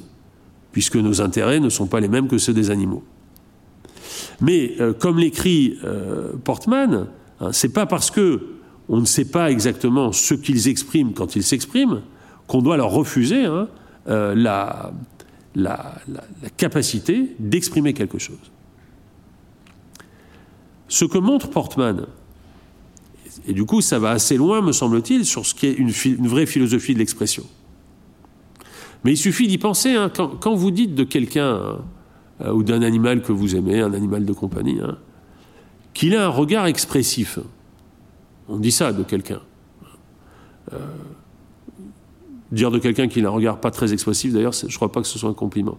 [0.73, 3.03] puisque nos intérêts ne sont pas les mêmes que ceux des animaux.
[4.41, 7.09] Mais euh, comme l'écrit euh, Portman,
[7.53, 8.59] c'est pas parce que
[8.89, 12.03] on ne sait pas exactement ce qu'ils expriment quand ils s'expriment
[12.47, 13.69] qu'on doit leur refuser hein,
[14.09, 14.93] euh, la,
[16.57, 18.51] capacité d'exprimer quelque chose.
[20.89, 22.07] Ce que montre Portman,
[23.47, 25.91] et du coup ça va assez loin, me semble-t-il, sur ce qui est une,
[26.27, 27.45] vraie philosophie de l'expression.
[29.05, 31.79] Mais il suffit d'y penser, hein, quand, vous dites de quelqu'un, hein,
[32.41, 34.97] euh, ou d'un animal que vous aimez, un animal de compagnie, hein,
[35.99, 37.41] qu'il a un regard expressif.
[38.49, 39.41] On dit ça de quelqu'un.
[40.73, 40.77] Euh,
[42.53, 45.01] dire de quelqu'un qu'il a un regard pas très expressif, d'ailleurs, je ne crois pas
[45.01, 45.77] que ce soit un compliment.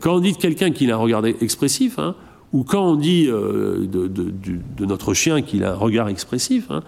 [0.00, 2.16] quand on dit de quelqu'un qu'il a un regard expressif, hein,
[2.52, 6.82] ou quand on dit euh, de, notre chien qu'il a un regard expressif, hein,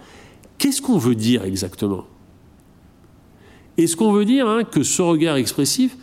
[0.58, 2.06] qu'est-ce qu'on veut dire exactement?
[3.78, 5.96] Est-ce qu'on veut dire hein, que ce regard expressif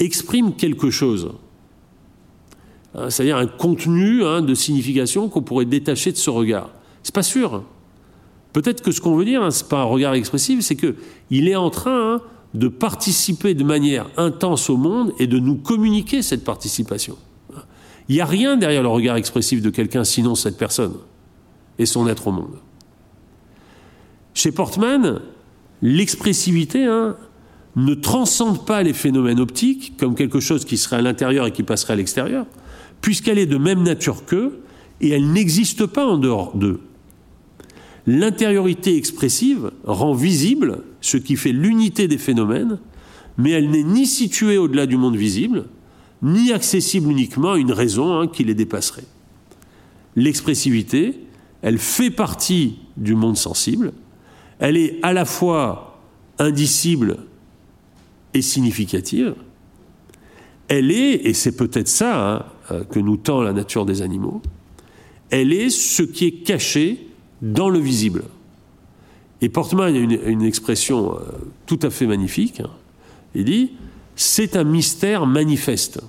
[0.00, 1.30] exprime quelque chose?
[2.94, 6.70] C'est-à-dire un contenu de signification qu'on pourrait détacher de ce regard
[7.02, 7.62] C'est pas sûr.
[8.52, 11.48] Peut-être que ce qu'on veut dire, hein, ce n'est pas un regard expressif, c'est qu'il
[11.48, 12.20] est en train hein,
[12.54, 17.16] de participer de manière intense au monde et de nous communiquer cette participation.
[18.08, 20.94] Il n'y a rien derrière le regard expressif de quelqu'un sinon cette personne
[21.78, 22.56] et son être au monde.
[24.34, 25.20] Chez Portman,
[25.80, 27.16] l'expressivité hein,
[27.76, 31.62] ne transcende pas les phénomènes optiques comme quelque chose qui serait à l'intérieur et qui
[31.62, 32.46] passerait à l'extérieur,
[33.00, 34.60] puisqu'elle est de même nature qu'eux
[35.00, 36.80] et elle n'existe pas en dehors d'eux.
[38.06, 42.78] L'intériorité expressive rend visible ce qui fait l'unité des phénomènes,
[43.38, 45.66] mais elle n'est ni située au-delà du monde visible,
[46.22, 49.04] ni accessible uniquement à une raison hein, qui les dépasserait.
[50.16, 51.20] L'expressivité,
[51.62, 53.92] elle fait partie du monde sensible,
[54.58, 56.02] elle est à la fois
[56.38, 57.18] indicible
[58.34, 59.34] et significative,
[60.68, 62.44] elle est, et c'est peut-être ça hein,
[62.90, 64.42] que nous tend la nature des animaux,
[65.30, 67.06] elle est ce qui est caché
[67.40, 68.24] dans le visible.
[69.40, 71.20] Et Portman a une, expression euh,
[71.66, 72.60] tout à fait magnifique.
[72.60, 72.70] Hein.
[73.34, 73.72] Il dit
[74.16, 76.00] c'est un mystère manifeste.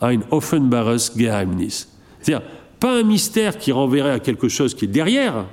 [0.00, 1.86] Ein offenbares Geheimnis.
[2.20, 2.46] C'est-à-dire,
[2.80, 5.46] pas un mystère qui renverrait à quelque chose qui est derrière,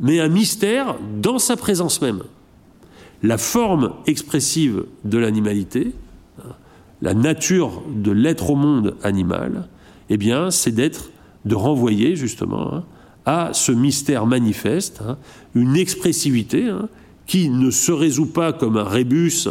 [0.00, 2.22] mais un mystère dans sa présence même.
[3.22, 5.92] La forme expressive de l'animalité,
[7.02, 9.68] la nature de l'être au monde animal,
[10.08, 11.10] eh bien, c'est d'être,
[11.44, 12.84] de renvoyer justement hein,
[13.26, 15.18] à ce mystère manifeste, hein,
[15.54, 16.88] une expressivité hein,
[17.26, 19.48] qui ne se résout pas comme un rébus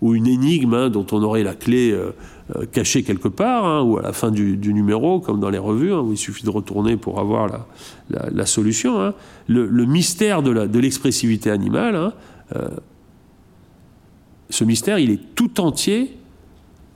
[0.00, 2.10] ou une énigme dont on aurait la clé euh,
[2.56, 6.12] euh, cachée quelque part, ou à la fin du, numéro, comme dans les revues, où
[6.12, 7.66] il suffit de retourner pour avoir
[8.10, 9.14] la, solution.
[9.46, 12.12] Le, mystère de l'expressivité animale,
[12.54, 12.68] euh,
[14.50, 16.16] ce mystère, il est tout entier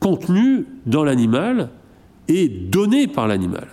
[0.00, 1.70] contenu dans l'animal
[2.28, 3.68] et donné par l'animal.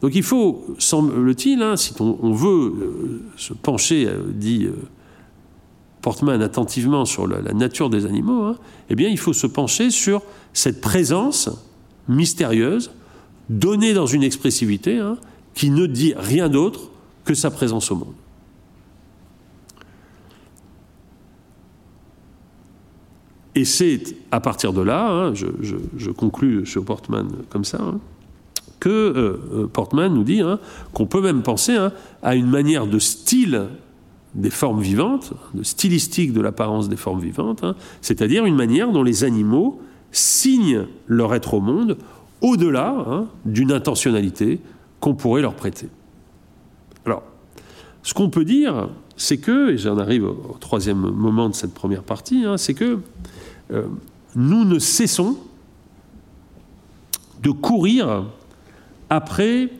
[0.00, 4.72] Donc il faut, semble-t-il, hein, si on, veut euh, se pencher, euh, dit euh,
[6.02, 8.56] Portman attentivement sur la, nature des animaux, hein,
[8.90, 11.50] eh bien il faut se pencher sur cette présence
[12.06, 12.92] mystérieuse
[13.48, 15.16] donnée dans une expressivité hein,
[15.54, 16.90] qui ne dit rien d'autre
[17.24, 18.14] que sa présence au monde.
[23.58, 27.80] Et c'est à partir de là, je, je, je, conclus sur Portman comme ça,
[28.78, 30.60] que euh, euh, Portman nous dit hein,
[30.92, 31.90] qu'on peut même penser hein,
[32.22, 33.66] à une manière de style
[34.36, 39.02] des formes vivantes, de stylistique de l'apparence des formes vivantes, hein, c'est-à-dire une manière dont
[39.02, 39.80] les animaux
[40.12, 41.98] signent leur être au monde
[42.40, 44.60] au-delà d'une intentionnalité
[45.00, 45.88] qu'on pourrait leur prêter.
[47.04, 47.24] Alors,
[48.04, 52.04] ce qu'on peut dire, c'est que, et j'en arrive au, troisième moment de cette première
[52.04, 53.00] partie, c'est que
[53.70, 53.86] euh,
[54.34, 55.36] nous ne cessons
[57.42, 58.26] de courir
[59.10, 59.70] après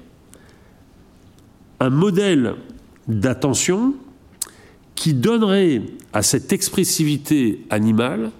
[1.80, 2.56] un modèle
[3.06, 3.94] d'attention
[4.94, 5.82] qui donnerait
[6.12, 8.32] à cette expressivité animale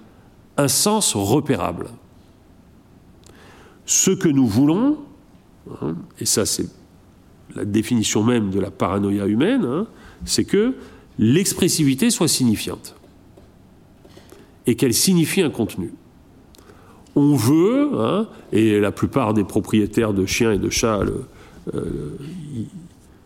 [0.57, 1.89] un sens repérable.
[3.85, 4.99] Ce que nous voulons,
[5.81, 6.67] hein, et ça c'est
[7.55, 9.87] la définition même de la paranoïa humaine, hein,
[10.25, 10.75] c'est que
[11.17, 12.98] l'expressivité soit signifiante
[14.69, 15.91] et qu'elle signifie un contenu
[17.15, 21.01] on veut, hein, et la plupart des propriétaires de chiens et de chats
[21.73, 21.81] euh,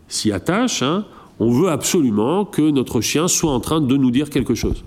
[0.08, 1.04] s'y attachent, hein,
[1.38, 4.84] on veut absolument que notre chien soit en train de nous dire quelque chose.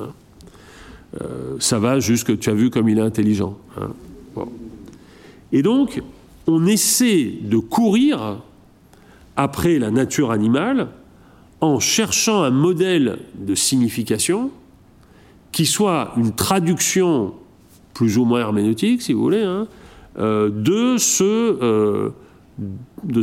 [0.00, 0.08] Hein.
[1.20, 3.56] Euh, ça va jusque tu as vu comme il est intelligent.
[5.52, 6.02] Et donc,
[6.46, 8.38] on essaie de courir
[9.36, 10.88] après la nature animale
[11.60, 14.50] en cherchant un modèle de signification
[15.58, 17.34] qui soit une traduction
[17.92, 19.66] plus ou moins herméneutique, si vous voulez, hein,
[20.16, 22.10] euh, de, ce, euh,
[23.02, 23.22] de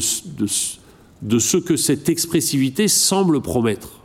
[1.40, 4.02] ce que cette expressivité semble promettre.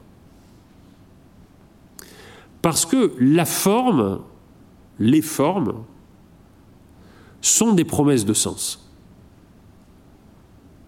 [2.63, 4.21] Parce que la forme,
[5.01, 5.83] les formes,
[7.43, 8.89] sont des promesses de sens.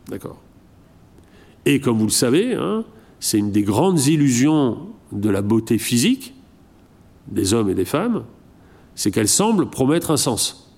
[0.06, 0.38] D'accord?
[1.66, 2.84] Et comme vous le savez, hein,
[3.18, 6.34] c'est une des grandes illusions de la beauté physique
[7.28, 8.24] des hommes et des femmes,
[8.94, 10.70] c'est qu'elle semble promettre un sens.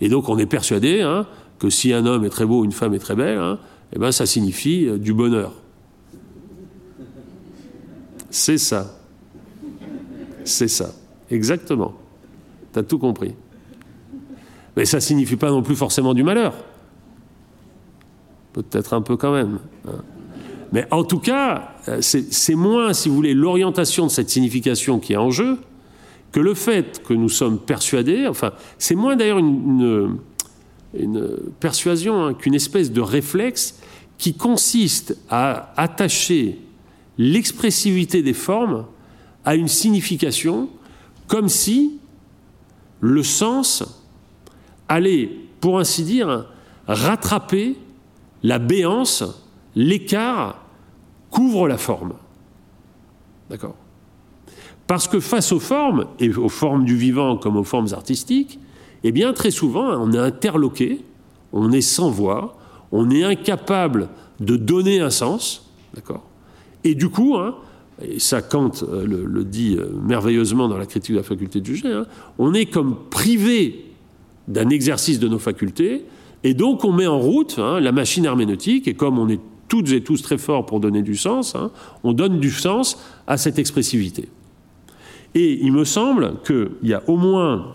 [0.00, 1.26] Et donc on est persuadé hein,
[1.58, 3.58] que si un homme est très beau, une femme est très belle, hein,
[3.92, 5.52] eh ben, ça signifie euh, du bonheur.
[8.30, 8.98] C'est ça.
[10.44, 10.92] C'est ça.
[11.30, 11.94] Exactement.
[12.74, 13.34] Tu tout compris.
[14.76, 16.54] Mais ça ne signifie pas non plus forcément du malheur.
[18.52, 19.58] Peut-être un peu quand même.
[19.88, 20.02] Hein.
[20.72, 25.12] Mais en tout cas, euh, c'est moins, si vous voulez, l'orientation de cette signification qui
[25.12, 25.58] est en jeu
[26.32, 30.18] que le fait que nous sommes persuadés, enfin, c'est moins d'ailleurs une,
[31.60, 33.80] persuasion hein, qu'une espèce de réflexe
[34.18, 36.58] qui consiste à attacher
[37.18, 38.86] l'expressivité des formes
[39.44, 40.68] à une signification
[41.26, 41.98] comme si
[43.00, 43.84] le sens
[44.88, 46.46] allait, pour ainsi dire,
[46.86, 47.76] rattraper
[48.42, 49.24] la béance,
[49.76, 50.64] l'écart
[51.30, 52.14] couvre la forme.
[53.48, 53.76] D'accord?
[54.86, 58.58] Parce que face aux formes, et aux formes du vivant comme aux formes artistiques,
[59.04, 61.04] eh bien très souvent on est interloqué,
[61.52, 62.56] on est sans voix,
[62.90, 64.08] on est incapable
[64.40, 66.24] de donner un sens, d'accord?
[66.84, 67.56] Et du coup, hein,
[68.02, 71.66] et ça Kant euh, le, dit euh, merveilleusement dans la critique de la faculté de
[71.66, 72.06] juger, hein,
[72.38, 73.86] on est comme privé
[74.46, 76.04] d'un exercice de nos facultés,
[76.44, 79.90] et donc on met en route hein, la machine herméneutique, et comme on est toutes
[79.92, 81.56] et tous très forts pour donner du sens,
[82.04, 84.28] on donne du sens à cette expressivité.
[85.34, 87.74] Et il me semble qu'il y a au moins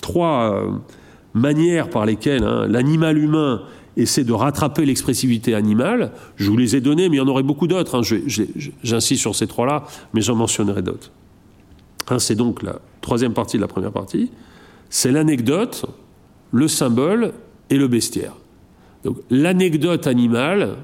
[0.00, 0.70] trois euh,
[1.34, 3.62] manières par lesquelles l'animal humain
[3.96, 6.12] essaie de rattraper l'expressivité animale.
[6.36, 7.98] Je vous les ai données, mais il y en aurait beaucoup d'autres.
[7.98, 8.18] Hein.
[8.82, 9.84] J'insiste sur ces trois-là,
[10.14, 11.10] mais j'en mentionnerai d'autres.
[12.18, 14.30] C'est donc la troisième partie de la première partie.
[14.90, 15.86] C'est l'anecdote,
[16.52, 17.32] le symbole
[17.70, 18.34] et le bestiaire.
[19.04, 20.76] Donc l'anecdote animale,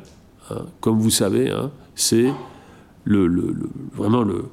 [0.50, 2.32] hein, comme vous savez, hein, c'est
[3.04, 3.28] le,
[3.94, 4.44] vraiment le,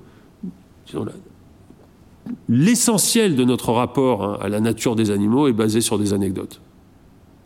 [2.50, 6.62] l'essentiel de notre rapport à la nature des animaux est basé sur des anecdotes.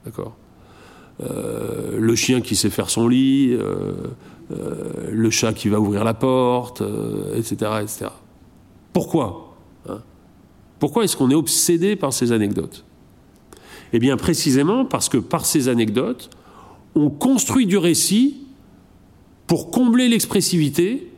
[0.05, 0.35] D'accord?
[1.21, 3.93] Euh, le chien qui sait faire son lit, euh,
[4.51, 6.81] euh, le chat qui va ouvrir la porte,
[7.35, 8.05] etc., etc.
[8.93, 9.55] Pourquoi?
[9.87, 9.99] Hein?
[10.79, 12.85] Pourquoi est-ce qu'on est obsédé par ces anecdotes?
[13.91, 16.29] Eh bien, précisément parce que par ces anecdotes,
[16.95, 18.37] on construit du récit
[19.47, 21.11] pour combler l'expressivité,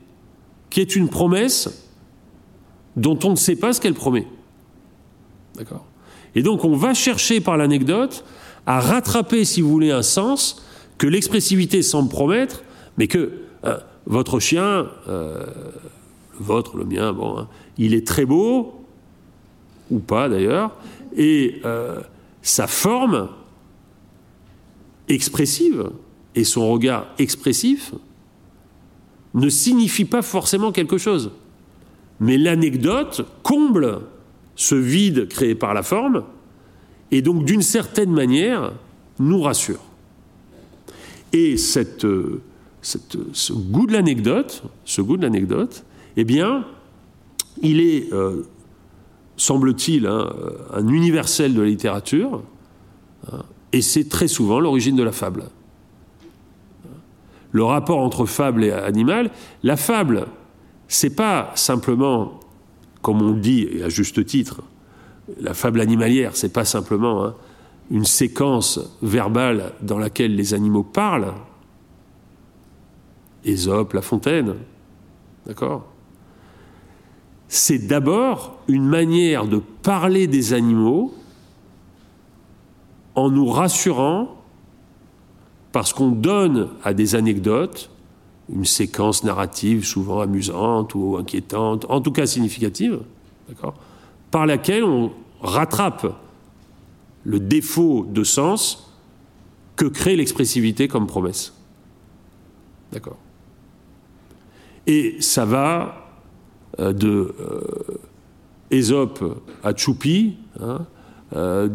[0.70, 1.90] qui est une promesse
[2.96, 4.28] dont on ne sait pas ce qu'elle promet.
[5.56, 5.86] D'accord
[6.36, 8.24] Et donc, on va chercher par l'anecdote
[8.66, 10.64] à rattraper, si vous voulez, un sens
[10.98, 12.64] que l'expressivité semble promettre,
[12.98, 13.32] mais que
[13.66, 15.46] euh, votre chien, euh,
[16.40, 17.48] le vôtre, le mien, bon, hein,
[17.78, 18.86] il est très beau,
[19.90, 20.76] ou pas d'ailleurs,
[21.16, 22.00] et euh,
[22.42, 23.30] sa forme
[25.14, 25.90] expressive
[26.36, 27.94] et son regard expressif
[29.34, 31.32] ne signifie pas forcément quelque chose.
[32.20, 34.02] Mais l'anecdote comble
[34.56, 36.24] ce vide créé par la forme
[37.12, 38.74] et donc d'une certaine manière
[39.20, 39.80] nous rassure.
[41.34, 42.06] Et cette,
[42.82, 45.86] ce goût de l'anecdote, ce goût de l'anecdote,
[46.18, 46.66] eh bien,
[47.62, 48.44] il est, euh,
[49.38, 50.34] semble-t-il, hein,
[50.74, 52.44] un universel de la littérature,
[53.74, 55.46] et c'est très souvent l'origine de la fable.
[57.52, 59.30] Le rapport entre fable et animal,
[59.64, 60.28] la fable,
[60.88, 62.40] c'est pas simplement,
[63.02, 64.62] comme on dit, et à juste titre,
[65.40, 67.36] la fable animalière, c'est pas simplement hein,
[67.90, 71.34] une séquence verbale dans laquelle les animaux parlent.
[73.44, 74.56] Ésope, La Fontaine,
[75.46, 75.88] d'accord?
[77.48, 81.14] C'est d'abord une manière de parler des animaux
[83.16, 84.36] en nous rassurant
[85.72, 87.90] parce qu'on donne à des anecdotes
[88.54, 93.00] une séquence narrative souvent amusante ou inquiétante, en tout cas significative,
[94.30, 95.12] par laquelle on
[95.42, 96.16] rattrape
[97.24, 98.92] le défaut de sens
[99.76, 101.54] que crée l'expressivité comme promesse.
[102.92, 103.18] D'accord
[104.86, 106.08] Et ça va
[106.80, 108.00] euh, de euh,
[108.70, 109.24] Ésope
[109.64, 110.86] à Choupi, hein,
[111.36, 111.70] euh,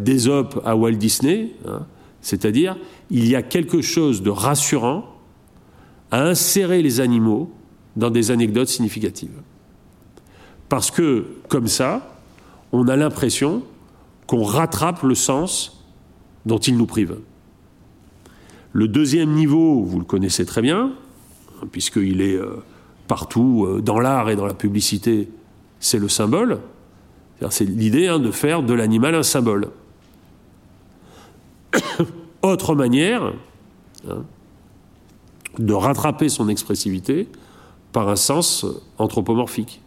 [0.64, 1.86] à Walt Disney, hein,
[2.20, 2.76] c'est-à-dire
[3.10, 5.04] il y a quelque chose de rassurant,
[6.10, 7.50] à insérer les animaux
[7.96, 9.42] dans des anecdotes significatives.
[10.68, 12.16] Parce que, comme ça,
[12.72, 13.62] on a l'impression
[14.26, 15.84] qu'on rattrape le sens
[16.44, 17.18] dont ils nous privent.
[18.72, 20.92] Le deuxième niveau, vous le connaissez très bien,
[21.72, 22.62] puisqu'il est euh,
[23.08, 25.28] partout euh, dans l'art et dans la publicité,
[25.80, 26.58] c'est le symbole.
[27.50, 29.68] C'est l'idée hein, de faire de l'animal un symbole.
[32.42, 33.32] Autre manière
[34.08, 34.24] hein,
[35.58, 37.28] de rattraper son expressivité
[37.92, 38.66] par un sens
[38.98, 39.80] anthropomorphique.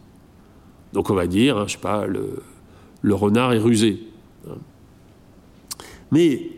[0.92, 4.00] Donc on va dire, hein, je sais pas, le, renard est rusé.
[6.12, 6.50] Mais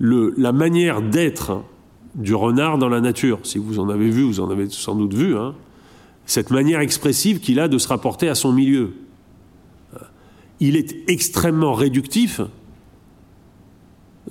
[0.00, 1.62] la manière d'être
[2.14, 5.14] du renard dans la nature, si vous en avez vu, vous en avez sans doute
[5.14, 5.54] vu, hein,
[6.26, 8.92] cette manière expressive qu'il a de se rapporter à son milieu.
[10.60, 12.40] Il est extrêmement réductif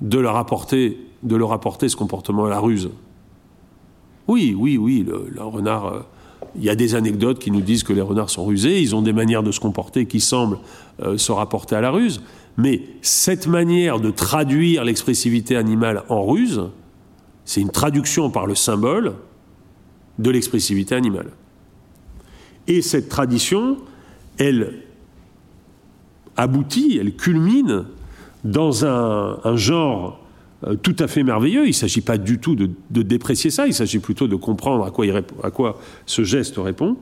[0.01, 2.89] de leur apporter, ce comportement à la ruse.
[4.27, 5.85] Oui, oui, oui, le, renard.
[5.85, 5.99] Euh,
[6.55, 9.01] il y a des anecdotes qui nous disent que les renards sont rusés, ils ont
[9.01, 10.59] des manières de se comporter qui semblent
[11.01, 12.21] euh, se rapporter à la ruse,
[12.57, 16.61] mais cette manière de traduire l'expressivité animale en ruse,
[17.45, 19.15] c'est une traduction par le symbole
[20.19, 21.31] de l'expressivité animale.
[22.67, 23.77] Et cette tradition,
[24.37, 24.82] elle
[26.37, 27.85] aboutit, elle culmine
[28.43, 30.19] dans un, genre
[30.65, 31.63] euh, tout à fait merveilleux.
[31.65, 32.69] Il ne s'agit pas du tout de,
[33.01, 36.97] déprécier ça, il s'agit plutôt de comprendre à quoi, ce geste répond.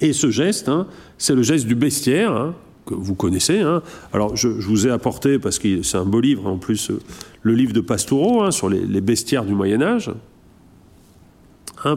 [0.00, 0.86] Et ce geste, hein,
[1.16, 2.54] c'est le geste du bestiaire, hein,
[2.86, 3.60] que vous connaissez.
[3.60, 3.82] Hein.
[4.12, 7.00] Alors, je, vous ai apporté, parce que c'est un beau livre, en plus, euh,
[7.42, 10.12] le livre de Pastoureau sur les, bestiaires du Moyen-Âge.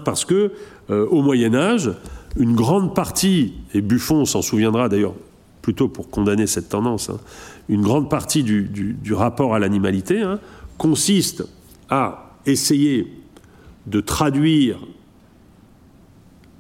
[0.03, 0.51] parce que,
[0.89, 1.91] euh, au Moyen-Âge,
[2.37, 5.13] une grande partie, et Buffon s'en souviendra d'ailleurs
[5.61, 7.19] plutôt pour condamner cette tendance, hein,
[7.69, 10.39] une grande partie du, rapport à l'animalité hein,
[10.77, 11.45] consiste
[11.89, 13.07] à essayer
[13.87, 14.79] de traduire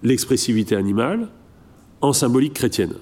[0.03, 1.27] l'expressivité animale
[2.01, 2.93] en symbolique chrétienne.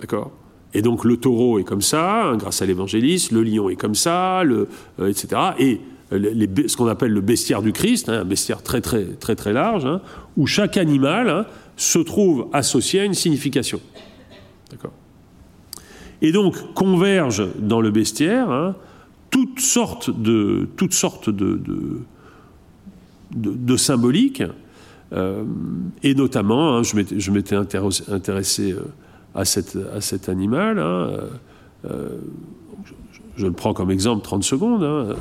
[0.00, 0.32] D'accord?
[0.72, 3.94] Et donc le taureau est comme ça, hein, grâce à l'évangéliste, le lion est comme
[3.94, 4.68] ça, le,
[5.00, 5.40] euh, etc.
[5.58, 5.80] Et
[6.12, 9.88] ce qu'on appelle le bestiaire du Christ, un bestiaire très très très très large,
[10.36, 11.46] où chaque animal
[11.80, 13.80] se trouve associé à une signification.
[16.22, 18.76] Et donc convergent dans le bestiaire hein,
[19.30, 20.68] toutes sortes de,
[23.78, 24.42] symboliques,
[25.14, 25.42] euh,
[26.02, 28.82] et notamment, hein, je m'étais intéressé euh,
[29.34, 31.10] à, cet animal, hein,
[31.86, 32.18] euh,
[33.36, 35.16] je, le prends comme exemple 30 secondes,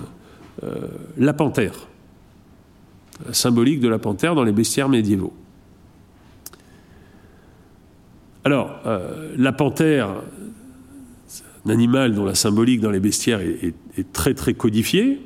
[1.18, 1.88] la panthère,
[3.31, 5.34] symbolique de la panthère dans les bestiaires médiévaux.
[8.45, 10.10] Alors, euh, la panthère,
[11.66, 13.74] un animal dont la symbolique dans les bestiaires est,
[14.14, 15.22] très très codifiée,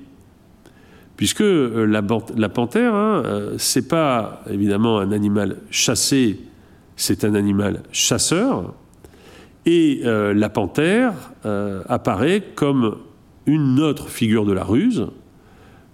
[1.15, 6.39] puisque euh, la, panthère, hein, euh, c'est pas évidemment un animal chassé,
[6.95, 8.73] c'est un animal chasseur,
[9.65, 11.13] et la panthère
[11.87, 12.97] apparaît comme
[13.45, 15.07] une autre figure de la ruse,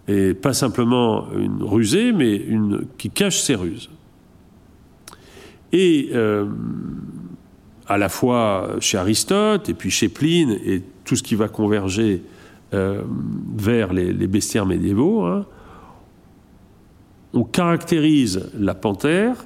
[0.08, 3.92] et pas simplement une rusée, mais une qui cache ses ruses.
[5.72, 6.46] Et euh,
[7.88, 12.24] à la fois chez Aristote et puis chez Pline et tout ce qui va converger
[12.74, 13.02] euh,
[13.56, 15.46] vers les, bestiaires médiévaux, hein,
[17.34, 19.46] on caractérise la panthère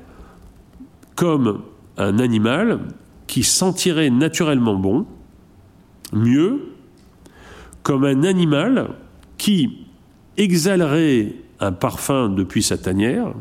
[1.16, 1.62] comme
[1.98, 2.80] un animal
[3.28, 5.06] qui sentirait naturellement bon,
[6.12, 6.74] mieux,
[7.82, 8.90] comme un animal
[9.38, 9.88] qui
[10.38, 13.34] exhalerait un parfum depuis sa tanière,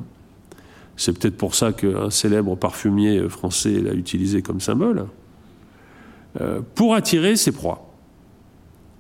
[0.97, 5.07] c'est peut-être pour ça qu'un célèbre parfumier français l'a utilisé comme symbole,
[6.41, 7.93] euh, pour attirer ses proies.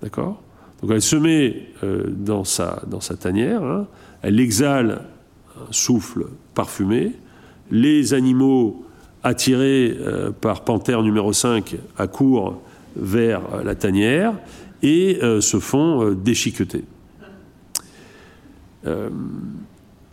[0.02, 0.42] D'accord?
[0.82, 2.82] Donc elle se met euh, dans, sa,
[3.18, 3.86] tanière, hein.
[4.20, 5.02] elle exhale
[5.56, 7.12] un souffle parfumé,
[7.70, 8.84] les animaux
[9.22, 12.60] attirés euh, par panthère numéro 5 accourent
[12.96, 14.34] vers la tanière
[14.82, 16.84] et se font déchiqueter.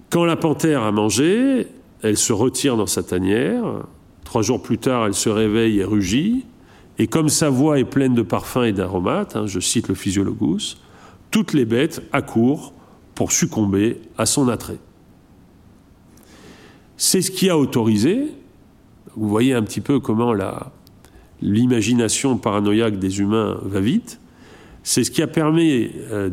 [0.09, 1.67] Quand la panthère a mangé,
[2.01, 3.63] elle se retire dans sa tanière.
[4.23, 6.45] Trois jours plus tard, elle se réveille et rugit.
[6.97, 10.77] Et comme sa voix est pleine de parfums et d'aromates, hein, je cite le physiologus,
[11.31, 12.73] toutes les bêtes accourent
[13.15, 14.79] pour succomber à son attrait.
[16.97, 18.33] C'est ce qui a autorisé,
[19.15, 20.33] vous voyez un petit peu comment
[21.41, 24.19] l'imagination paranoïaque des humains va vite,
[24.83, 26.29] c'est ce qui a permis euh,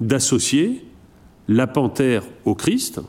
[0.00, 0.84] d'associer
[1.48, 3.00] la panthère au Christ.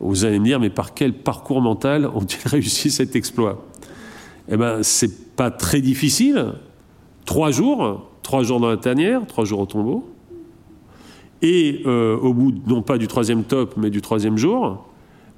[0.00, 3.64] Vous allez me dire, mais par quel parcours mental ont-ils réussi cet exploit?
[4.48, 6.54] Eh bien, c'est pas très difficile.
[7.24, 10.08] Trois jours, trois jours dans la tanière, trois jours au tombeau.
[11.40, 14.86] Et euh, au bout, non pas du troisième top, mais du troisième jour,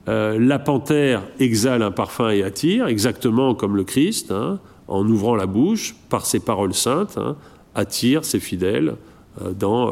[0.09, 5.35] euh, la panthère exhale un parfum et attire, exactement comme le Christ, hein, en ouvrant
[5.35, 7.37] la bouche, par ses paroles saintes, hein,
[7.75, 8.97] attire ses fidèles
[9.41, 9.91] dans,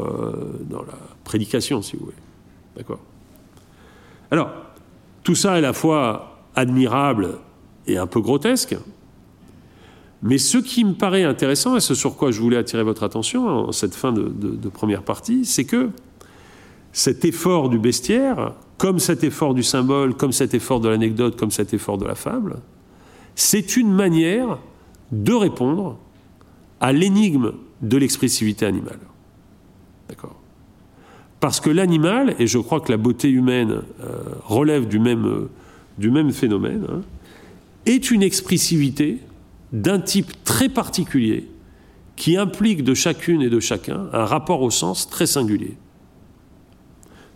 [0.68, 2.16] dans la prédication, si vous voulez.
[2.76, 3.00] D'accord
[4.30, 4.50] Alors,
[5.22, 7.38] tout ça est à la fois admirable
[7.86, 8.76] et un peu grotesque,
[10.22, 13.48] mais ce qui me paraît intéressant, et ce sur quoi je voulais attirer votre attention
[13.48, 15.90] en cette fin de, première partie, c'est que
[16.92, 21.50] cet effort du bestiaire, comme cet effort du symbole, comme cet effort de l'anecdote, comme
[21.50, 22.56] cet effort de la fable,
[23.34, 24.58] c'est une manière
[25.10, 25.98] de répondre
[26.80, 28.98] à l'énigme de l'expressivité animale.
[30.12, 30.36] D'accord
[31.40, 36.32] Parce que l'animal, et je crois que la beauté humaine euh, relève du même, euh,
[36.32, 37.00] phénomène, hein,
[37.86, 39.20] est une expressivité
[39.72, 41.48] d'un type très particulier
[42.14, 45.78] qui implique de chacune et de chacun un rapport au sens très singulier.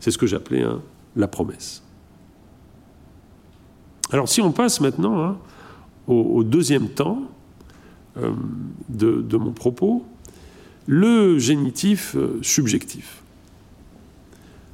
[0.01, 0.83] C'est ce que j'appelais hein,
[1.17, 1.83] la promesse.
[4.13, 5.39] Alors si on passe maintenant hein,
[6.09, 7.23] au, deuxième temps
[8.19, 8.33] euh,
[8.91, 10.05] de, mon propos,
[10.87, 13.23] le génitif euh, subjectif,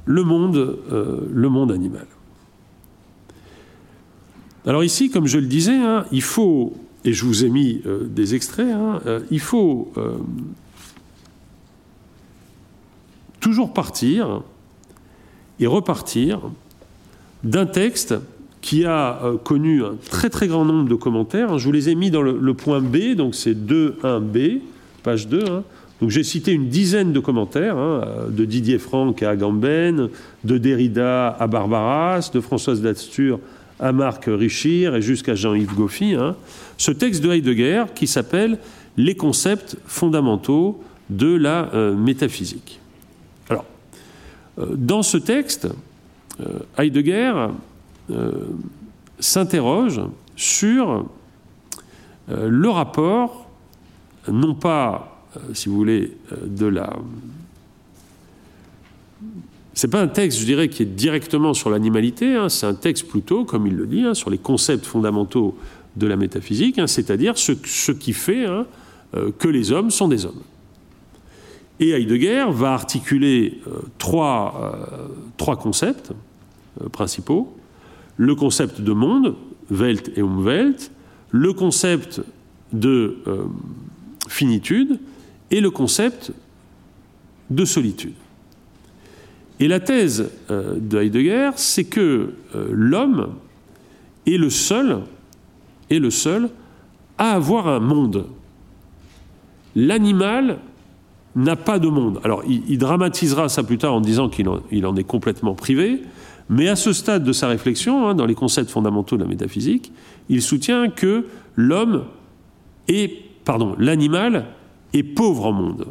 [0.05, 0.57] le monde,
[0.91, 2.05] euh, le monde animal.
[4.65, 6.73] Alors ici, comme je le disais, hein, il faut
[7.05, 9.91] et je vous ai mis euh, des extraits, hein, il faut
[13.41, 14.41] toujours partir
[15.59, 16.39] et repartir
[17.43, 18.15] d'un texte
[18.61, 21.59] qui a connu un très très grand nombre de commentaires.
[21.59, 24.61] Je vous les ai mis dans le, point B, donc c'est 2.1b,
[25.03, 25.43] page 2.
[25.45, 25.63] Hein.
[26.03, 30.09] Donc j'ai cité une dizaine de commentaires, hein, de Didier Franck à Agamben,
[30.43, 33.39] de Derrida à Barbaras, de Françoise Dastur
[33.79, 36.35] à Marc Richir et jusqu'à Jean-Yves Goffy, hein,
[36.77, 38.59] ce texte de Heidegger qui s'appelle
[38.97, 42.81] Les concepts fondamentaux de la euh, métaphysique.
[43.49, 43.63] Alors,
[44.59, 45.69] euh, dans ce texte,
[46.41, 47.47] euh, Heidegger
[49.19, 50.01] s'interroge
[50.35, 51.05] sur
[52.27, 53.49] le rapport,
[54.27, 55.12] non pas,
[55.53, 56.11] si vous voulez,
[56.45, 56.93] de la
[59.73, 62.49] c'est pas un texte, je dirais, qui est directement sur l'animalité, hein.
[62.49, 65.57] c'est un texte plutôt, comme il le dit, hein, sur les concepts fondamentaux
[65.95, 70.41] de la métaphysique, hein, c'est-à-dire ce, qui fait euh, que les hommes sont des hommes.
[71.79, 75.07] Et Heidegger va articuler euh, trois, euh,
[75.37, 76.11] trois, concepts
[76.91, 77.55] principaux.
[78.17, 79.35] Le concept de monde,
[79.71, 80.91] Welt et Umwelt,
[81.31, 82.21] le concept
[82.73, 83.17] de
[84.27, 84.99] finitude
[85.53, 86.33] et le concept
[87.51, 88.15] de solitude.
[89.59, 93.35] Et la thèse euh, de Heidegger, c'est que euh, l'homme
[94.25, 95.01] est le seul,
[95.91, 96.49] est le seul
[97.19, 98.25] à avoir un monde.
[99.75, 100.57] L'animal
[101.35, 102.19] n'a pas de monde.
[102.23, 106.01] Alors, il, dramatisera ça plus tard en disant qu'il en, est complètement privé,
[106.49, 109.91] mais à ce stade de sa réflexion, hein, dans les concepts fondamentaux de la métaphysique,
[110.29, 112.05] il soutient que l'homme
[112.87, 114.47] est, pardon, l'animal
[114.93, 115.87] est pauvre en monde.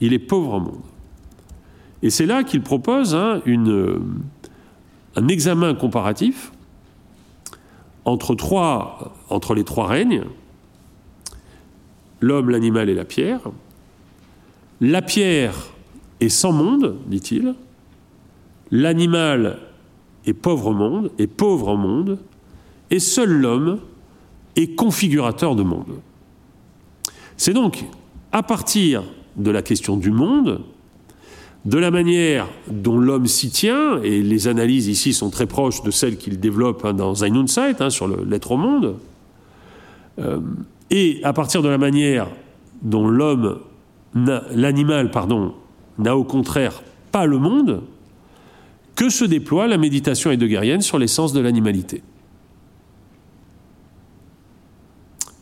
[0.00, 0.82] Il est pauvre en monde.
[2.02, 3.98] Et c'est là qu'il propose hein, euh,
[5.16, 6.52] un examen comparatif
[8.04, 8.34] entre,
[9.54, 10.24] les trois règnes,
[12.20, 13.40] l'homme, l'animal et la pierre.
[14.80, 15.54] La pierre
[16.20, 17.54] est sans monde, dit-il.
[18.70, 19.58] L'animal
[20.26, 22.18] est pauvre monde, est pauvre en monde,
[22.90, 23.78] et seul l'homme
[24.56, 26.00] est configurateur de monde.
[27.36, 27.84] C'est donc
[28.34, 29.04] à partir
[29.36, 30.60] de la question du monde
[31.64, 35.90] de la manière dont l'homme s'y tient, et les analyses ici sont très proches de
[35.90, 38.96] celles qu'il développe hein, dans Ein Unsight, hein, sur l'être au monde,
[40.18, 40.40] euh,
[40.90, 42.26] et à partir de la manière
[42.82, 43.60] dont l'homme,
[44.14, 45.54] l'animal, pardon,
[45.98, 46.82] n'a au contraire
[47.12, 47.82] pas le monde,
[48.96, 52.02] que se déploie la méditation heideggerienne sur l'essence de l'animalité.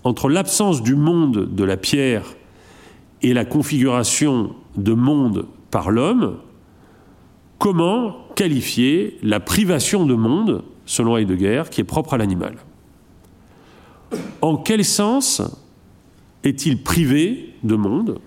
[0.04, 2.34] Entre l'absence du monde de la pierre
[3.22, 6.38] et la configuration de monde par l'homme,
[7.58, 12.56] comment qualifier la privation de monde, selon Heidegger, qui est propre à l'animal?
[14.40, 15.42] En quel sens
[16.44, 18.18] est-il privé de monde?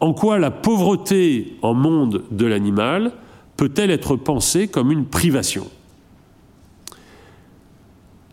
[0.00, 3.12] En quoi la pauvreté en monde de l'animal
[3.56, 5.66] peut-elle être pensée comme une privation?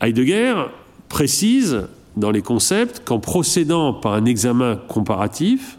[0.01, 0.65] Heidegger
[1.09, 5.77] précise dans les concepts qu'en procédant par un examen comparatif,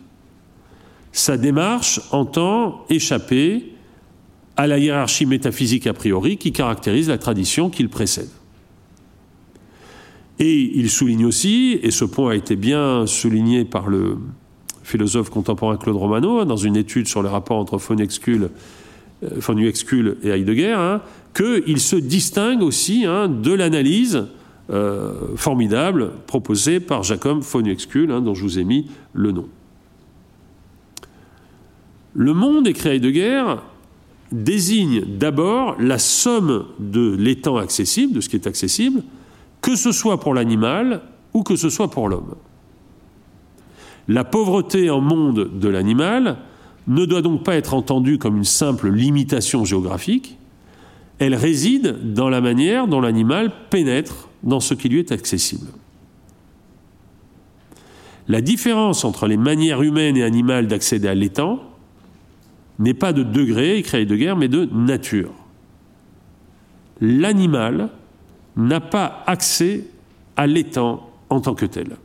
[1.13, 3.75] sa démarche entend échapper
[4.57, 8.31] à la hiérarchie métaphysique a priori qui caractérise la tradition qu'il précède.
[10.39, 14.17] Et il souligne aussi, et ce point a été bien souligné par le
[14.83, 18.51] philosophe contemporain Claude Romano, hein, dans une étude sur les rapports entre von Uexcule
[20.23, 21.01] et Heidegger, hein,
[21.35, 24.27] qu'il se distingue aussi hein, de l'analyse
[24.71, 29.49] euh, formidable proposée par Jacob von Uexcule, dont je vous ai mis le nom.
[32.15, 33.57] Le monde, écrit Heidegger,
[34.31, 39.03] désigne d'abord la somme de l'étang accessible, de ce qui est accessible,
[39.61, 41.03] que ce soit pour l'animal
[41.35, 42.35] ou que ce soit pour l'homme.
[44.09, 46.39] La pauvreté en monde de l'animal
[46.87, 50.39] ne doit donc pas être entendue comme une simple limitation géographique,
[51.19, 55.69] elle réside dans la manière dont l'animal pénètre dans ce qui lui est accessible.
[58.29, 61.61] La différence entre les manières humaines et animales d'accéder à l'étang
[62.79, 65.33] n'est pas de degré, écrit de guerre, mais de nature.
[67.01, 67.91] L'animal
[68.57, 69.85] n'a pas accès
[70.37, 71.97] à l'étang en tant que tel.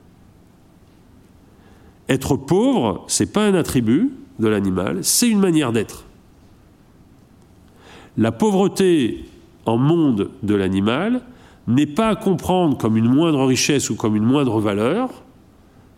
[2.09, 6.05] Être pauvre, ce n'est pas un attribut de l'animal, c'est une manière d'être.
[8.18, 9.26] La pauvreté
[9.65, 11.22] en monde de l'animal
[11.68, 15.10] n'est pas à comprendre comme une moindre richesse ou comme une moindre valeur.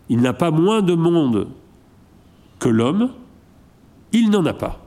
[0.08, 1.48] Il n'a pas moins de monde
[2.58, 3.10] que l'homme,
[4.12, 4.84] il n'en a pas.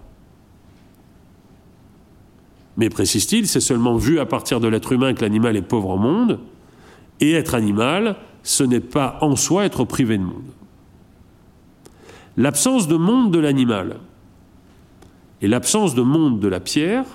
[2.76, 5.98] Mais précise-t-il, c'est seulement vu à partir de l'être humain que l'animal est pauvre en
[5.98, 6.40] monde,
[7.20, 10.52] et être animal, ce n'est pas en soi être privé de monde.
[12.36, 14.00] L'absence de monde de l'animal
[15.42, 17.06] et l'absence de monde de la pierre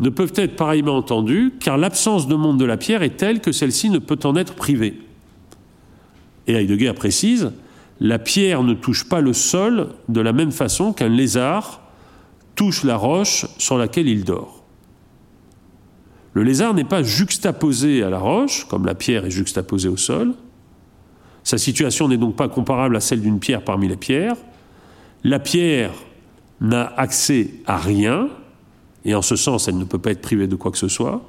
[0.00, 3.52] ne peuvent être pareillement entendues, car l'absence de monde de la pierre est telle que
[3.52, 5.00] celle-ci ne peut en être privée.
[6.46, 7.52] Et Heidegger précise,
[8.00, 11.80] la pierre ne touche pas le sol de la même façon qu'un lézard
[12.54, 14.64] touche la roche sur laquelle il dort.
[16.34, 20.34] Le lézard n'est pas juxtaposé à la roche, comme la pierre est juxtaposée au sol.
[21.42, 24.36] Sa situation n'est donc pas comparable à celle d'une pierre parmi les pierres.
[25.24, 25.92] La pierre
[26.60, 28.28] n'a accès à rien,
[29.04, 31.22] et en ce sens, elle ne peut pas être privée de quoi que ce soit.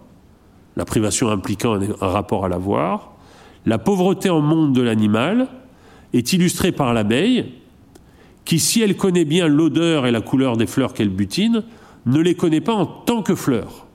[0.76, 3.14] La privation impliquant un rapport à l'avoir.
[3.66, 5.48] La pauvreté en monde de l'animal
[6.14, 7.54] est illustrée par l'abeille,
[8.46, 11.64] qui, si elle connaît bien l'odeur et la couleur des fleurs qu'elle butine,
[12.06, 13.86] ne les connaît pas en tant que fleurs.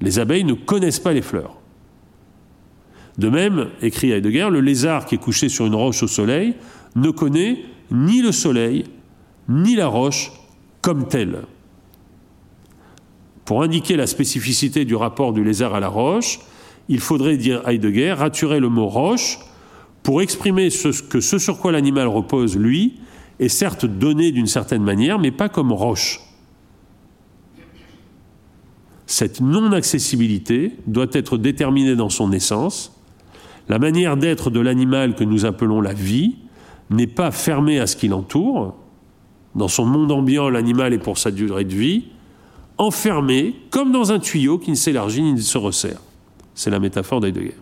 [0.00, 1.56] Les abeilles ne connaissent pas les fleurs.
[3.18, 6.54] De même, écrit Heidegger, le lézard qui est couché sur une roche au soleil
[6.96, 8.84] ne connaît ni le soleil,
[9.48, 10.32] ni la roche
[10.80, 11.42] comme telle.
[13.44, 16.40] Pour indiquer la spécificité du rapport du lézard à la roche,
[16.88, 19.38] il faudrait dire Heidegger, raturer le mot roche
[20.02, 22.94] pour exprimer ce, que ce sur quoi l'animal repose, lui,
[23.38, 26.20] est certes donné d'une certaine manière, mais pas comme roche.
[29.06, 32.98] Cette non-accessibilité doit être déterminée dans son essence.
[33.68, 36.36] La manière d'être de l'animal que nous appelons la vie
[36.90, 38.74] n'est pas fermée à ce qui l'entoure.
[39.54, 42.04] Dans son monde ambiant, l'animal est pour sa durée de vie
[42.78, 46.00] enfermé comme dans un tuyau qui ne s'élargit ni ne se resserre.
[46.54, 47.56] C'est la métaphore d'Heidegger.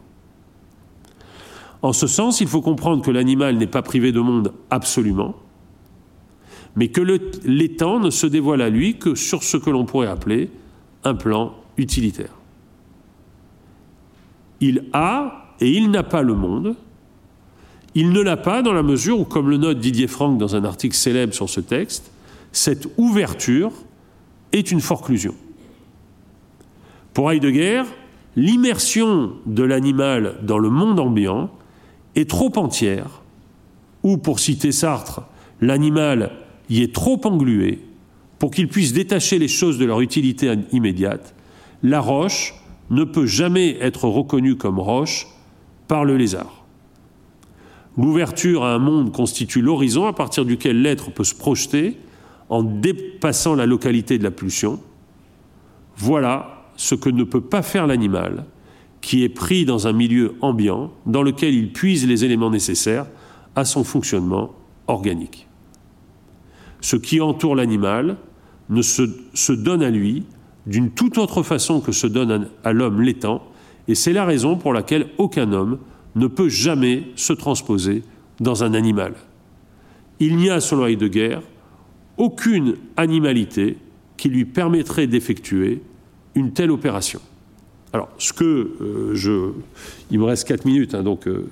[1.83, 5.35] En ce sens, il faut comprendre que l'animal n'est pas privé de monde absolument,
[6.77, 7.01] mais que
[7.45, 10.51] l'étang ne se dévoile à lui que sur ce que l'on pourrait appeler
[11.05, 12.35] un plan utilitaire.
[14.61, 16.77] Il a et il n'a pas le monde.
[17.95, 20.65] Il ne l'a pas dans la mesure où, comme le note Didier Franck dans un
[20.65, 22.11] article célèbre sur ce texte,
[22.53, 23.73] cette ouverture
[24.53, 25.35] est une forclusion.
[27.15, 27.83] Pour Heidegger,
[28.37, 31.51] l'immersion de l'animal dans le monde ambiant
[32.15, 33.23] est trop entière,
[34.03, 35.23] ou pour citer Sartre,
[35.61, 36.33] l'animal
[36.69, 37.81] y est trop englué
[38.39, 41.35] pour qu'il puisse détacher les choses de leur utilité immédiate,
[41.83, 42.55] la roche
[42.89, 45.29] ne peut jamais être reconnue comme roche
[45.87, 46.65] par le lézard.
[47.99, 51.99] L'ouverture à un monde constitue l'horizon à partir duquel l'être peut se projeter
[52.51, 54.81] en dépassant la localité de la pulsion.
[55.97, 58.45] Voilà ce que ne peut pas faire l'animal,
[59.01, 63.07] qui est pris dans un milieu ambiant dans lequel il puise les éléments nécessaires
[63.57, 64.53] à son fonctionnement
[64.89, 65.47] organique.
[66.81, 68.17] Ce qui entoure l'animal
[68.69, 70.25] ne se, donne à lui
[70.67, 73.43] d'une toute autre façon que se donne à, l'homme l'étang,
[73.89, 75.79] et c'est la raison pour laquelle aucun homme
[76.15, 78.03] ne peut jamais se transposer
[78.41, 79.15] dans un animal.
[80.19, 81.39] Il n'y a, selon Heidegger,
[82.21, 83.79] aucune animalité
[84.19, 85.81] qui lui permettrait d'effectuer
[86.35, 87.21] une telle opération.
[87.95, 89.53] Alors, ce que euh, je.
[90.11, 91.49] Il me reste 4 minutes, hein, donc euh,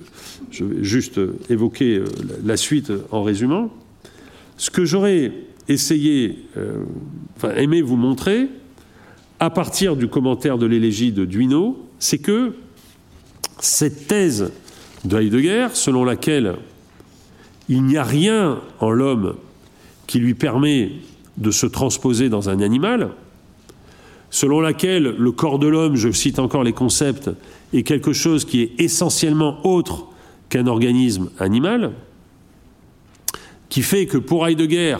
[0.51, 1.19] je vais juste
[1.49, 2.05] évoquer euh,
[2.45, 3.73] la suite en résumant.
[4.57, 5.33] Ce que j'aurais
[5.67, 6.45] essayé,
[7.37, 8.49] enfin, aimé vous montrer,
[9.39, 12.55] à partir du commentaire de l'élégie de Duino, c'est que
[13.59, 14.51] cette thèse
[15.05, 16.55] de Heidegger, selon laquelle
[17.69, 19.35] Il n'y a rien en l'homme
[20.09, 20.93] qui lui permet
[21.37, 23.11] de se transposer dans un animal,
[24.31, 27.29] selon laquelle le corps de l'homme, je cite encore les concepts,
[27.73, 30.07] est quelque chose qui est essentiellement autre
[30.49, 31.91] qu'un organisme animal,
[33.69, 34.97] qui fait que pour Heidegger,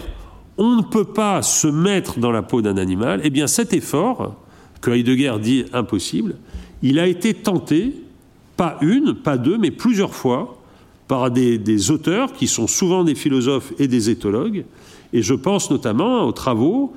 [0.59, 4.35] on ne peut pas se mettre dans la peau d'un animal, eh bien cet effort,
[4.79, 6.35] que Heidegger dit impossible,
[6.83, 7.95] il a été tenté,
[8.55, 10.59] pas une, pas deux, mais plusieurs fois,
[11.09, 14.63] par des, auteurs qui sont souvent des philosophes et des éthologues,
[15.13, 16.93] et je pense notamment aux travaux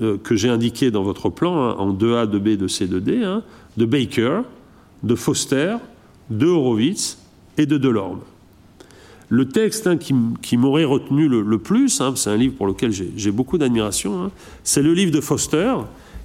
[0.00, 3.42] euh, que j'ai indiqués dans votre plan, hein, en 2A, 2B, 2C, 2D, hein,
[3.76, 4.42] de Baker,
[5.02, 5.76] de Foster,
[6.30, 7.18] de Horowitz
[7.56, 8.20] et de Delorme.
[9.28, 13.30] Le texte hein, qui, m'aurait retenu le, plus, hein, c'est un livre pour lequel j'ai
[13.30, 14.30] beaucoup d'admiration,
[14.64, 15.74] c'est le livre de Foster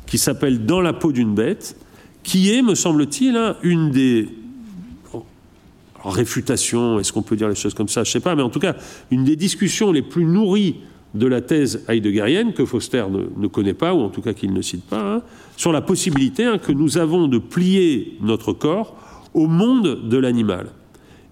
[0.06, 1.76] qui s'appelle Dans la peau d'une bête,
[2.24, 4.30] qui est, me semble-t-il, une des
[6.04, 8.50] réfutations, est-ce qu'on peut dire les choses comme ça, je ne sais pas, mais en
[8.50, 8.76] tout cas,
[9.12, 10.78] une des discussions les plus nourries
[11.14, 13.06] de la thèse heideggerienne, que Foster
[13.38, 15.22] ne, connaît pas, ou en tout cas qu'il ne cite pas,
[15.58, 18.96] sur la possibilité que nous avons de plier notre corps
[19.34, 20.68] au monde de l'animal.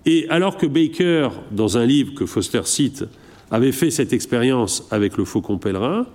[0.05, 3.05] Et alors que Baker, dans un livre que Foster cite,
[3.49, 6.05] avait fait cette expérience avec le faucon pèlerin,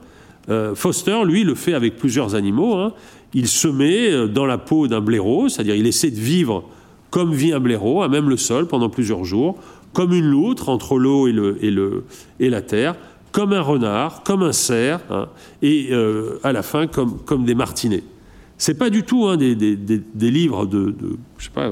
[0.49, 2.77] euh, Foster, lui, le fait avec plusieurs animaux.
[2.77, 2.93] Hein.
[3.35, 6.65] Il se met euh, dans la peau d'un blaireau, c'est-à-dire il essaie de vivre
[7.11, 9.57] comme vit un blaireau, à même le sol, pendant plusieurs jours,
[9.93, 12.05] comme une loutre entre l'eau et, le, et, le,
[12.41, 12.97] et la terre,
[13.37, 15.29] comme un renard, comme un cerf, hein,
[15.61, 18.03] et euh, à la fin comme, comme des martinets.
[18.57, 21.71] C'est pas du tout hein, des, des, des, livres de, de je sais pas,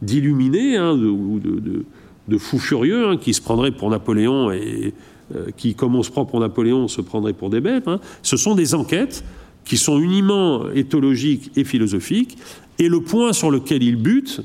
[0.00, 1.84] d'illuminés hein, ou de,
[2.28, 4.94] de, fous furieux qui se prendraient pour Napoléon et
[5.36, 7.84] euh, qui, comme on se prend pour Napoléon, se prendraient pour des bêtes.
[8.22, 9.22] Ce sont des enquêtes
[9.66, 12.38] qui sont uniment éthologiques et philosophiques.
[12.78, 14.40] Et le point sur lequel ils butent,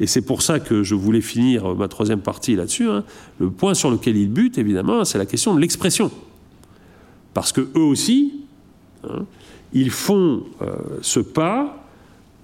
[0.00, 2.88] et c'est pour ça que je voulais finir ma troisième partie là-dessus,
[3.38, 6.10] le point sur lequel ils butent, évidemment, c'est la question de l'expression.
[7.32, 8.34] Parce que eux aussi,
[9.72, 11.86] ils font euh, ce pas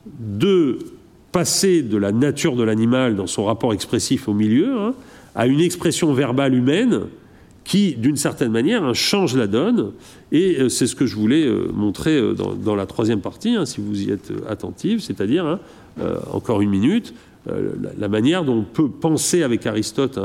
[0.06, 0.78] de
[1.32, 4.94] passer de la nature de l'animal dans son rapport expressif au milieu hein,
[5.34, 7.02] à une expression verbale humaine
[7.64, 9.92] qui, d'une certaine manière, hein, change la donne.
[10.32, 13.66] Et euh, c'est ce que je voulais euh, montrer euh, dans, la troisième partie, hein,
[13.66, 15.58] si vous y êtes attentif, c'est-à-dire,
[16.32, 17.12] encore une minute,
[17.46, 20.18] la, manière dont on peut penser avec Aristote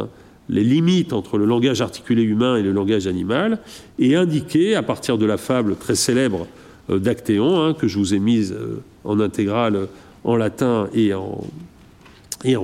[0.49, 3.60] les limites entre le langage articulé humain et le langage animal,
[3.99, 6.48] et indiquer, à partir de la fable très célèbre
[6.89, 8.56] d'Actéon, que je vous ai mise
[9.03, 9.88] en intégrale
[10.23, 11.41] en latin et en,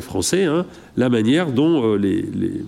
[0.02, 0.66] français, hein,
[0.98, 2.64] la manière dont euh, les,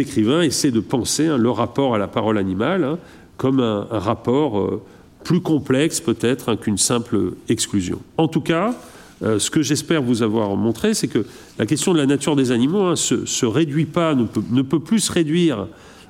[0.00, 2.98] écrivains essaient de penser hein, leur rapport à la parole animale hein,
[3.36, 4.82] comme un, rapport euh,
[5.24, 8.00] plus complexe peut-être qu'une simple exclusion.
[8.18, 8.74] En tout cas,
[9.22, 11.24] euh, ce que j'espère vous avoir montré, c'est que
[11.58, 15.12] la question de la nature des animaux se, se, réduit pas, ne peut, plus se
[15.12, 15.68] réduire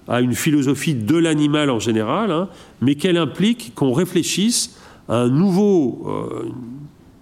[0.09, 2.49] à une philosophie de l'animal en général,
[2.81, 4.77] mais qu'elle implique qu'on réfléchisse
[5.09, 6.05] à un nouveau,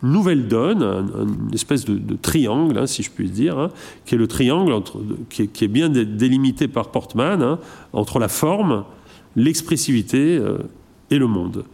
[0.04, 3.70] nouvelle donne, une espèce de, triangle, hein, si je puis dire, hein,
[4.04, 4.74] qui est le triangle
[5.30, 7.58] qui, est, bien délimité par Portman hein,
[7.92, 8.84] entre la forme,
[9.34, 10.58] l'expressivité euh,
[11.10, 11.64] et le monde.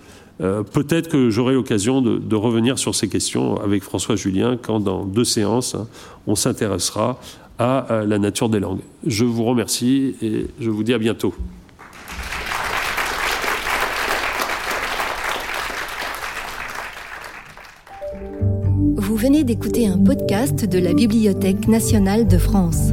[0.40, 5.04] Euh, peut-être que j'aurai l'occasion de, revenir sur ces questions avec François Julien quand dans
[5.04, 5.76] deux séances,
[6.26, 7.20] on s'intéressera
[7.58, 8.80] à la nature des langues.
[9.06, 11.34] Je vous remercie et je vous dis à bientôt.
[19.20, 22.92] venez d'écouter un podcast de la Bibliothèque nationale de France.